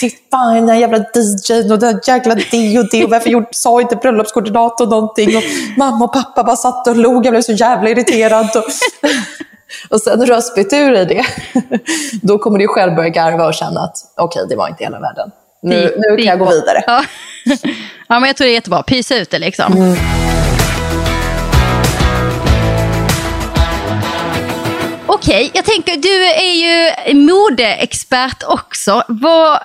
[0.00, 3.48] Fy fan, den här jävla DJn och den jäkla det och det och varför gjort,
[3.50, 5.36] sa inte bröllopskoordinator någonting?
[5.36, 5.42] Och
[5.76, 8.56] mamma och pappa bara satt och log, jag blev så jävla irriterad.
[8.56, 8.64] Och,
[9.88, 11.24] och sen spytt ur dig det,
[12.22, 15.00] då kommer du själv börja garva och känna att okej, okay, det var inte hela
[15.00, 15.30] världen.
[15.62, 16.84] Nu, nu kan jag gå vidare.
[16.86, 17.04] Ja.
[18.08, 18.82] ja, men jag tror det är jättebra.
[18.82, 19.72] Pysa ut det liksom.
[19.72, 19.96] Mm.
[25.06, 29.02] Okej, okay, jag tänker, du är ju modeexpert också.
[29.08, 29.58] Vad,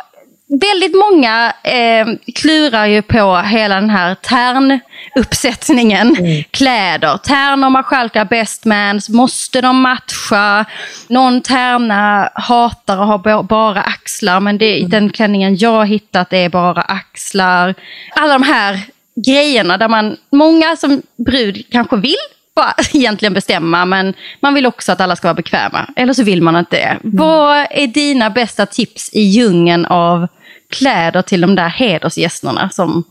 [0.49, 6.15] väldigt många eh, klurar ju på hela den här tärnuppsättningen.
[6.15, 6.43] Mm.
[6.51, 10.65] Kläder, tärnor, marskalkar, bestmans, måste de matcha?
[11.07, 14.89] Någon tärna hatar att ha bara axlar, men det, mm.
[14.89, 17.75] den klänningen jag hittat är bara axlar.
[18.15, 18.79] Alla de här
[19.25, 22.15] grejerna där man, många som brud kanske vill
[22.55, 25.89] bara egentligen bestämma, men man vill också att alla ska vara bekväma.
[25.95, 26.83] Eller så vill man inte det.
[26.83, 27.17] Mm.
[27.17, 30.27] Vad är dina bästa tips i djungeln av
[30.69, 33.03] kläder till de där hedersgästerna som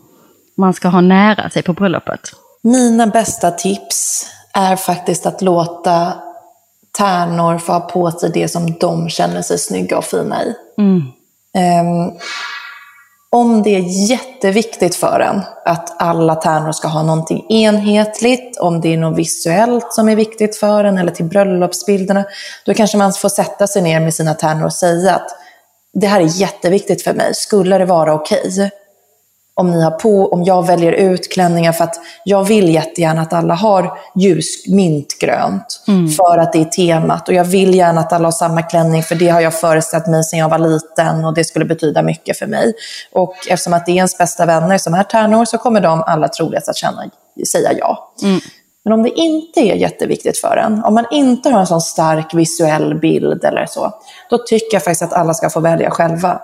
[0.57, 2.21] man ska ha nära sig på bröllopet?
[2.63, 6.13] Mina bästa tips är faktiskt att låta
[6.99, 10.55] tärnor få ha på sig det som de känner sig snygga och fina i.
[10.79, 11.03] Mm.
[11.81, 12.19] Um,
[13.31, 18.95] om det är jätteviktigt för en att alla tärnor ska ha någonting enhetligt, om det
[18.95, 22.25] är något visuellt som är viktigt för en eller till bröllopsbilderna,
[22.67, 25.31] då kanske man får sätta sig ner med sina tärnor och säga att
[26.01, 28.41] det här är jätteviktigt för mig, skulle det vara okej?
[28.45, 28.71] Okay?
[29.59, 31.95] om ni har på, om jag väljer ut klänningar för att
[32.25, 36.09] jag vill jättegärna att alla har ljus mintgrönt mm.
[36.09, 39.15] för att det är temat och jag vill gärna att alla har samma klänning för
[39.15, 42.47] det har jag föreställt mig sedan jag var liten och det skulle betyda mycket för
[42.47, 42.73] mig.
[43.13, 46.29] Och eftersom att det är ens bästa vänner som är tärnor så kommer de alla
[46.29, 47.05] troligast att känna,
[47.53, 48.13] säga ja.
[48.23, 48.41] Mm.
[48.89, 52.35] Men om det inte är jätteviktigt för en, om man inte har en sån stark
[52.35, 53.93] visuell bild eller så,
[54.31, 56.41] då tycker jag faktiskt att alla ska få välja själva.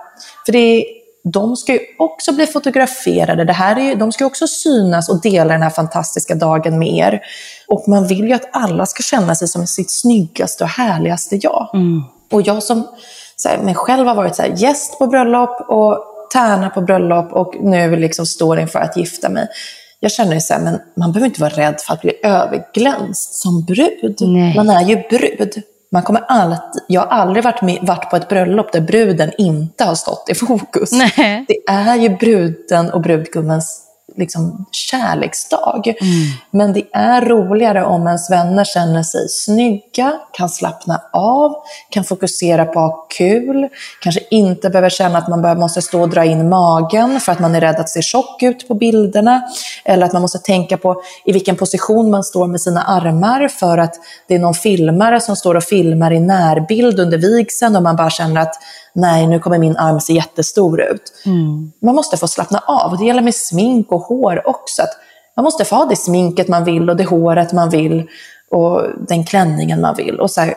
[0.47, 0.85] För det är
[1.25, 3.45] de ska ju också bli fotograferade.
[3.45, 6.89] Det här är ju, de ska också synas och dela den här fantastiska dagen med
[6.89, 7.21] er.
[7.69, 11.71] Och man vill ju att alla ska känna sig som sitt snyggaste och härligaste jag.
[11.75, 12.03] Mm.
[12.33, 12.89] Och jag som
[13.37, 17.33] så här, mig själv har varit så här, gäst på bröllop och tärna på bröllop
[17.33, 19.49] och nu liksom står inför att gifta mig.
[20.01, 23.65] Jag känner så här, men man behöver inte vara rädd för att bli överglänst som
[23.65, 24.17] brud.
[24.21, 24.57] Nej.
[24.57, 25.63] Man är ju brud.
[25.93, 29.85] Man kommer alltid, jag har aldrig varit, med, varit på ett bröllop där bruden inte
[29.85, 30.93] har stått i fokus.
[30.93, 31.45] Nej.
[31.49, 33.84] Det är ju bruden och brudgummens
[34.17, 35.87] liksom, kärleksdag.
[35.87, 36.12] Mm.
[36.51, 41.55] Men det är roligare om ens vänner känner sig snygga, kan slappna av,
[41.91, 43.69] kan fokusera på att ha kul,
[44.01, 47.55] kanske inte behöver känna att man måste stå och dra in magen för att man
[47.55, 49.43] är rädd att se tjock ut på bilderna.
[49.85, 53.79] Eller att man måste tänka på i vilken position man står med sina armar för
[53.79, 53.95] att
[54.29, 58.11] det är någon filmare som står och filmar i närbild under vigseln och man bara
[58.11, 58.55] känner att
[58.95, 61.13] nej, nu kommer min arm se jättestor ut.
[61.27, 61.73] Mm.
[61.83, 62.99] Man måste få slappna av.
[62.99, 64.83] Det gäller med smink och hår också.
[65.37, 68.09] Man måste få ha det sminket man vill och det håret man vill
[68.51, 70.21] och den klänningen man vill.
[70.21, 70.55] Och så här,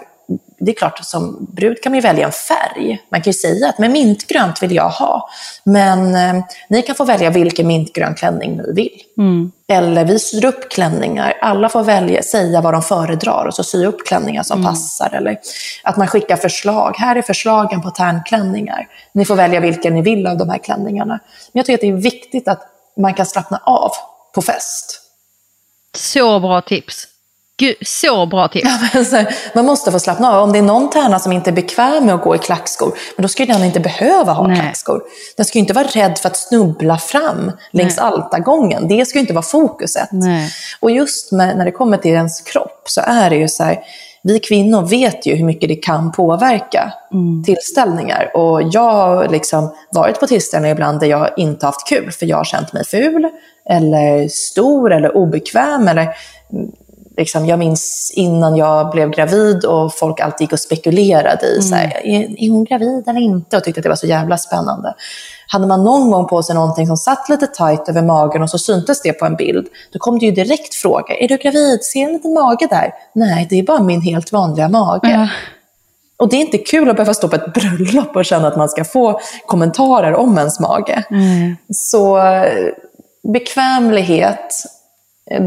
[0.59, 3.01] det är klart, som brud kan man ju välja en färg.
[3.11, 5.29] Man kan ju säga att men mintgrönt vill jag ha.
[5.63, 9.01] Men eh, ni kan få välja vilken mintgrön klänning ni vill.
[9.17, 9.51] Mm.
[9.67, 11.33] Eller vi syr upp klänningar.
[11.41, 14.71] Alla får välja, säga vad de föredrar och så sy upp klänningar som mm.
[14.71, 15.09] passar.
[15.13, 15.39] Eller
[15.83, 16.95] att man skickar förslag.
[16.97, 18.87] Här är förslagen på tärnklänningar.
[19.11, 21.19] Ni får välja vilken ni vill av de här klänningarna.
[21.51, 22.61] Men jag tycker att det är viktigt att
[22.97, 23.91] man kan slappna av
[24.35, 25.01] på fest.
[25.95, 27.07] Så bra tips.
[27.59, 28.69] Gud, så bra tips.
[29.11, 30.43] Ja, man måste få slappna av.
[30.43, 33.21] Om det är någon tärna som inte är bekväm med att gå i klackskor, men
[33.21, 34.59] då ska den inte behöva ha Nej.
[34.59, 35.01] klackskor.
[35.37, 38.87] Den ska inte vara rädd för att snubbla fram längs altargången.
[38.87, 40.09] Det ska inte vara fokuset.
[40.11, 40.49] Nej.
[40.79, 43.79] Och just med, när det kommer till ens kropp så är det ju så här,
[44.23, 47.43] vi kvinnor vet ju hur mycket det kan påverka mm.
[47.43, 48.31] tillställningar.
[48.33, 52.37] Och jag har liksom varit på tillställningar ibland där jag inte haft kul, för jag
[52.37, 53.29] har känt mig ful,
[53.69, 56.09] eller stor, eller obekväm, eller
[57.17, 61.61] liksom, jag minns innan jag blev gravid och folk alltid gick och spekulerade i mm.
[61.61, 63.57] så här, är, är hon gravid eller inte?
[63.57, 64.93] Och tyckte att det var så jävla spännande.
[65.47, 68.57] Hade man någon gång på sig någonting som satt lite tight över magen och så
[68.57, 71.83] syntes det på en bild, då kom det ju direkt fråga, är du gravid?
[71.83, 72.93] Ser en liten mage där?
[73.13, 75.07] Nej, det är bara min helt vanliga mage.
[75.07, 75.27] Mm.
[76.17, 78.69] Och det är inte kul att behöva stå på ett bröllop och känna att man
[78.69, 81.03] ska få kommentarer om ens mage.
[81.09, 81.55] Mm.
[81.73, 82.73] Så eh,
[83.33, 84.63] bekvämlighet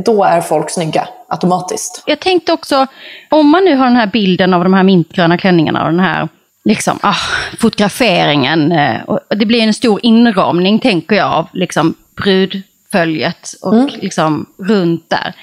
[0.05, 2.03] då är folk snygga automatiskt.
[2.07, 2.87] Jag tänkte också,
[3.29, 6.29] om man nu har den här bilden av de här mintgröna klänningarna och den här
[6.65, 7.15] liksom, ah,
[7.59, 8.73] fotograferingen.
[8.73, 13.91] Eh, och det blir en stor inramning, tänker jag, av liksom, brudföljet och mm.
[14.01, 15.35] liksom, runt där.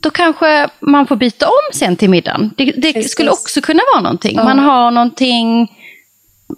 [0.00, 2.50] Då kanske man får byta om sen till middagen.
[2.56, 4.36] Det, det skulle också kunna vara någonting.
[4.36, 5.72] Man har någonting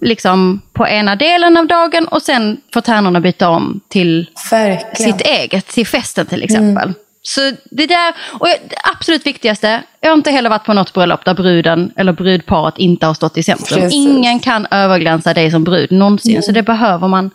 [0.00, 5.12] liksom på ena delen av dagen och sen får tärnorna byta om till Verkligen.
[5.12, 6.84] sitt eget, till festen till exempel.
[6.84, 6.94] Mm.
[7.26, 11.24] Så det där, och det absolut viktigaste, jag har inte heller varit på något bröllop
[11.24, 13.80] där bruden eller brudparet inte har stått i centrum.
[13.80, 13.94] Precis.
[13.94, 16.42] Ingen kan överglänsa dig som brud någonsin, mm.
[16.42, 17.30] så det behöver man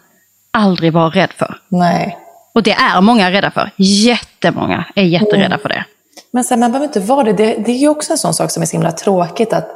[0.51, 1.59] aldrig vara rädd för.
[1.67, 2.17] Nej.
[2.53, 3.71] Och det är många rädda för.
[3.77, 5.59] Jättemånga är jätterädda mm.
[5.59, 5.85] för det.
[6.31, 7.33] Men sen, man behöver inte vara det.
[7.33, 7.55] det.
[7.65, 9.53] Det är ju också en sån sak som är så himla tråkigt.
[9.53, 9.69] att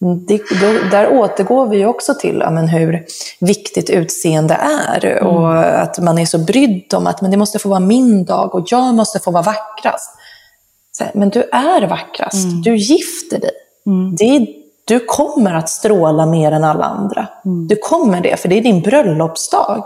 [0.00, 3.04] det, då, där återgår vi också till ja, men hur
[3.40, 5.26] viktigt utseende är mm.
[5.26, 8.54] och att man är så brydd om att men det måste få vara min dag
[8.54, 10.10] och jag måste få vara vackrast.
[10.92, 12.62] Så, men du är vackrast, mm.
[12.62, 13.50] du gifter dig.
[13.86, 14.16] Mm.
[14.16, 14.46] Det,
[14.84, 17.28] du kommer att stråla mer än alla andra.
[17.44, 17.68] Mm.
[17.68, 19.84] Du kommer det, för det är din bröllopsdag.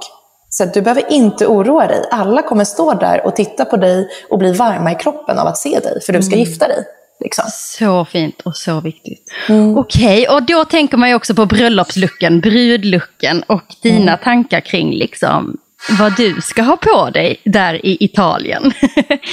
[0.50, 2.08] Så du behöver inte oroa dig.
[2.10, 5.58] Alla kommer stå där och titta på dig och bli varma i kroppen av att
[5.58, 6.46] se dig, för du ska mm.
[6.46, 6.84] gifta dig.
[7.22, 7.44] Liksom.
[7.50, 9.32] Så fint och så viktigt.
[9.48, 9.78] Mm.
[9.78, 14.24] Okej, okay, och då tänker man ju också på bröllopslucken, brudlucken och dina mm.
[14.24, 15.58] tankar kring liksom
[15.90, 18.72] vad du ska ha på dig där i Italien.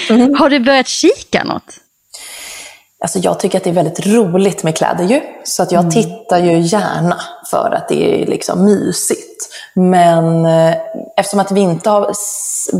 [0.10, 0.36] Mm.
[0.40, 1.74] Har du börjat kika något?
[3.02, 5.22] Alltså jag tycker att det är väldigt roligt med kläder ju.
[5.44, 5.92] Så att jag mm.
[5.92, 7.18] tittar ju gärna
[7.52, 9.49] för att det är liksom mysigt.
[9.80, 10.76] Men eh,
[11.18, 12.12] eftersom att vi inte har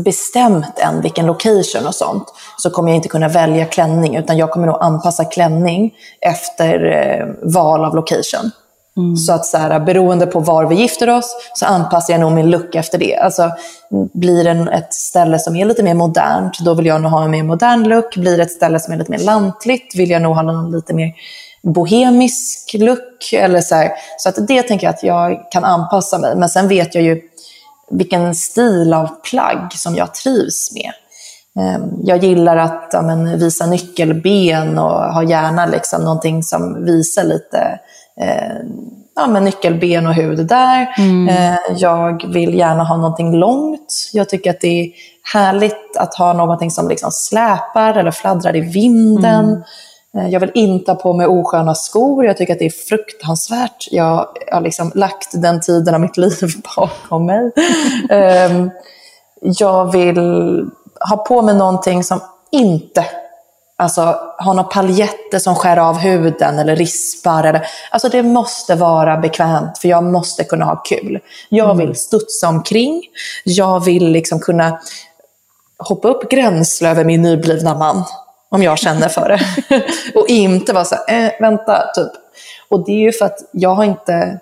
[0.04, 2.24] bestämt än vilken location och sånt
[2.56, 7.52] så kommer jag inte kunna välja klänning utan jag kommer nog anpassa klänning efter eh,
[7.54, 8.50] val av location.
[8.96, 9.16] Mm.
[9.16, 12.50] Så att så här, beroende på var vi gifter oss så anpassar jag nog min
[12.50, 13.16] look efter det.
[13.16, 13.50] Alltså,
[14.12, 17.30] blir det ett ställe som är lite mer modernt, då vill jag nog ha en
[17.30, 18.16] mer modern look.
[18.16, 20.94] Blir det ett ställe som är lite mer lantligt, vill jag nog ha en lite
[20.94, 21.12] mer
[21.62, 23.32] bohemisk look.
[23.32, 23.92] Eller så här.
[24.18, 26.36] så att det tänker jag att jag kan anpassa mig.
[26.36, 27.20] Men sen vet jag ju
[27.90, 30.92] vilken stil av plagg som jag trivs med.
[31.58, 37.24] Ehm, jag gillar att ja, men, visa nyckelben och ha gärna liksom någonting som visar
[37.24, 37.80] lite
[38.20, 38.56] eh,
[39.16, 40.94] ja, men nyckelben och hud där.
[40.98, 41.28] Mm.
[41.28, 44.10] Eh, jag vill gärna ha någonting långt.
[44.12, 44.90] Jag tycker att det är
[45.34, 49.44] härligt att ha någonting som liksom släpar eller fladdrar i vinden.
[49.44, 49.62] Mm.
[50.16, 52.24] Eh, jag vill inte ha på mig osköna skor.
[52.24, 53.88] Jag tycker att det är fruktansvärt.
[53.90, 57.50] Jag har liksom lagt den tiden av mitt liv bakom mig.
[58.50, 58.70] um,
[59.40, 60.18] jag vill
[61.10, 62.20] ha på mig någonting som
[62.52, 63.04] inte
[63.80, 64.02] Alltså
[64.38, 67.44] ha några paljetter som skär av huden eller rispar.
[67.44, 71.18] Eller, alltså det måste vara bekvämt för jag måste kunna ha kul.
[71.48, 71.94] Jag vill mm.
[71.94, 73.02] studsa omkring.
[73.44, 74.80] Jag vill liksom kunna
[75.78, 78.04] hoppa upp gränsle över min nyblivna man.
[78.50, 79.40] Om jag känner för det.
[80.14, 82.12] och inte vara så här, eh, vänta, typ.
[82.68, 84.40] Och det är ju för att jag har inte...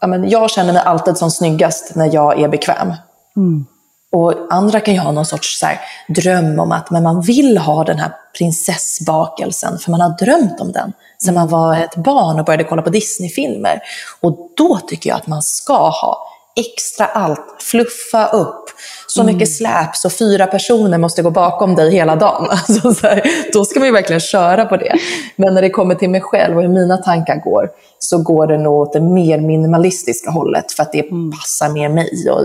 [0.00, 2.94] Jag, men, jag känner mig alltid som snyggast när jag är bekväm.
[3.36, 3.66] Mm.
[4.12, 7.58] Och andra kan ju ha någon sorts så här, dröm om att men man vill
[7.58, 10.92] ha den här prinsessbakelsen, för man har drömt om den
[11.24, 13.80] sen man var ett barn och började kolla på Disneyfilmer.
[14.20, 16.28] Och då tycker jag att man ska ha
[16.58, 18.64] extra allt, fluffa upp,
[19.06, 19.34] så mm.
[19.34, 22.48] mycket släp så fyra personer måste gå bakom dig hela dagen.
[22.68, 24.94] Alltså, så här, då ska man ju verkligen köra på det.
[25.36, 28.58] Men när det kommer till mig själv och hur mina tankar går, så går det
[28.58, 31.30] nog åt det mer minimalistiska hållet, för att det mm.
[31.30, 32.42] passar mer mig och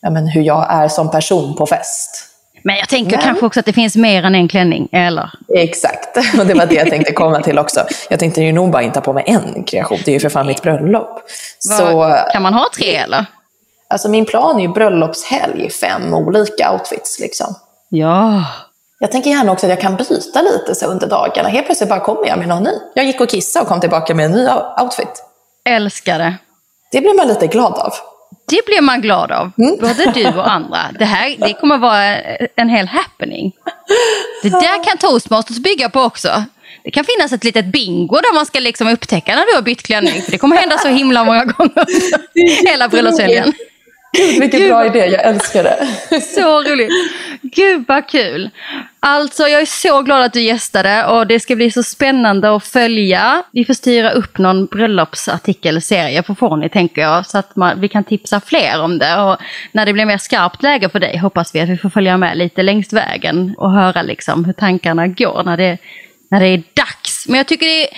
[0.00, 2.24] ja, men, hur jag är som person på fest.
[2.62, 3.20] Men jag tänker Men.
[3.20, 5.30] kanske också att det finns mer än en klänning, eller?
[5.54, 7.80] Exakt, och det var det jag tänkte komma till också.
[8.10, 10.28] Jag tänkte ju nog bara inte ha på mig en kreation, det är ju för
[10.28, 11.22] fan mitt bröllop.
[11.58, 13.26] Så, kan man ha tre eller?
[13.90, 17.54] Alltså min plan är ju bröllopshelg, fem olika outfits liksom.
[17.88, 18.44] Ja.
[18.98, 21.48] Jag tänker gärna också att jag kan byta lite så under dagarna.
[21.48, 22.72] Helt plötsligt bara kommer jag med någon ny.
[22.94, 24.48] Jag gick och kissade och kom tillbaka med en ny
[24.82, 25.24] outfit.
[25.64, 26.34] Älskar det.
[26.92, 27.92] Det blir man lite glad av.
[28.48, 29.76] Det blir man glad av, mm.
[29.80, 30.78] både du och andra.
[30.98, 32.04] Det här det kommer vara
[32.56, 33.52] en hel happening.
[34.42, 36.44] Det där kan toastmasters bygga på också.
[36.84, 39.82] Det kan finnas ett litet bingo där man ska liksom upptäcka när du har bytt
[39.82, 40.22] klänning.
[40.22, 41.84] För det kommer hända så himla många gånger
[42.68, 43.52] hela bröllopshelgen.
[44.12, 44.70] Gud, vilken Gud.
[44.70, 46.20] bra idé, jag älskar det.
[46.20, 46.90] Så roligt.
[47.42, 48.50] Gud vad kul.
[49.00, 52.64] Alltså jag är så glad att du gästade och det ska bli så spännande att
[52.64, 53.42] följa.
[53.52, 58.04] Vi får styra upp någon bröllopsartikelserie på Forni tänker jag så att man, vi kan
[58.04, 59.20] tipsa fler om det.
[59.20, 59.36] Och
[59.72, 62.38] när det blir mer skarpt läge för dig hoppas vi att vi får följa med
[62.38, 65.78] lite längs vägen och höra liksom hur tankarna går när det
[66.28, 67.28] när det är dags.
[67.28, 67.88] Men jag tycker det är,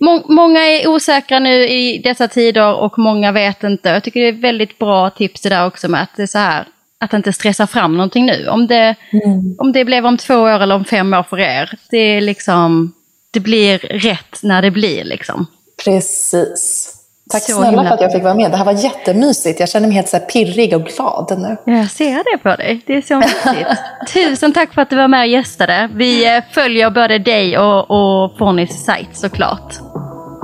[0.00, 3.88] må, många är osäkra nu i dessa tider och många vet inte.
[3.88, 6.38] Jag tycker det är väldigt bra tips det där också med att det är så
[6.38, 6.68] här,
[7.00, 8.48] att inte stressa fram någonting nu.
[8.48, 9.54] Om det, mm.
[9.58, 12.92] om det blev om två år eller om fem år för er, det är liksom,
[13.30, 15.46] det blir rätt när det blir liksom.
[15.84, 16.94] Precis.
[17.28, 18.50] Tack så snälla för att jag fick vara med.
[18.50, 19.60] Det här var jättemysigt.
[19.60, 21.72] Jag känner mig helt så pirrig och glad nu.
[21.72, 22.80] Jag ser det på dig.
[22.86, 23.70] Det är så mysigt.
[24.12, 25.88] Tusen tack för att du var med och gästade.
[25.92, 29.74] Vi eh, följer både dig och, och Fonnys sajt såklart.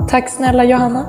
[0.09, 1.05] Tack snälla Johanna.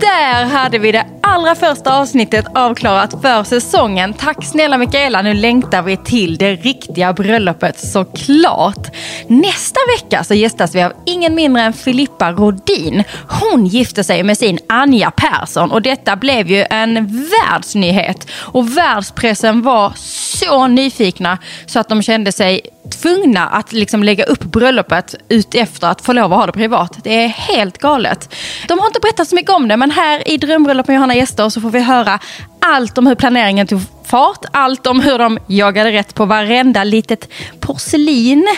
[0.00, 4.14] Där hade vi det allra första avsnittet avklarat för säsongen.
[4.14, 8.86] Tack snälla Mikaela, nu längtar vi till det riktiga bröllopet såklart.
[9.26, 13.04] Nästa vecka så gästas vi av ingen mindre än Filippa Rodin.
[13.40, 18.30] Hon gifte sig med sin Anja Persson och detta blev ju en världsnyhet.
[18.32, 22.60] Och världspressen var så nyfikna så att de kände sig
[22.90, 26.98] tvungna att liksom lägga upp bröllopet ut efter att få lov att ha det privat.
[27.02, 28.34] Det är helt galet.
[28.68, 31.48] De har inte berättat så mycket om det men här i Drömbröllop med Johanna Gäster
[31.48, 32.18] så får vi höra
[32.60, 33.80] allt om hur planeringen tog
[34.10, 34.44] fart.
[34.52, 37.28] Allt om hur de jagade rätt på varenda litet
[37.60, 38.48] porslin.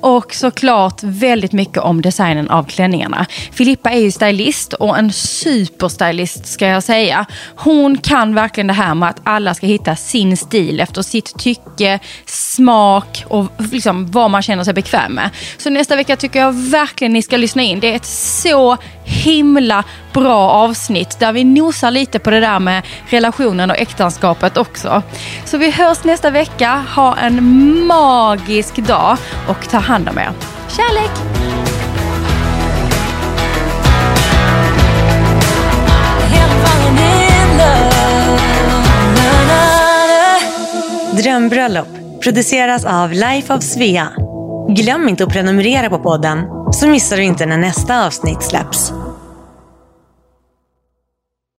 [0.00, 3.26] Och såklart väldigt mycket om designen av klänningarna.
[3.52, 7.26] Filippa är ju stylist och en superstylist ska jag säga.
[7.56, 11.98] Hon kan verkligen det här med att alla ska hitta sin stil efter sitt tycke,
[12.26, 15.30] smak och liksom vad man känner sig bekväm med.
[15.58, 17.80] Så nästa vecka tycker jag verkligen ni ska lyssna in.
[17.80, 22.82] Det är ett så himla bra avsnitt där vi nosar lite på det där med
[23.08, 25.02] relationer relationen och äktenskapet också.
[25.44, 26.84] Så vi hörs nästa vecka.
[26.96, 29.16] Ha en magisk dag
[29.48, 30.30] och ta hand om er.
[30.68, 31.10] Kärlek!
[41.22, 41.88] Drömbröllop
[42.22, 44.08] produceras av Life of Svea.
[44.68, 46.38] Glöm inte att prenumerera på podden
[46.72, 48.92] så missar du inte när nästa avsnitt släpps.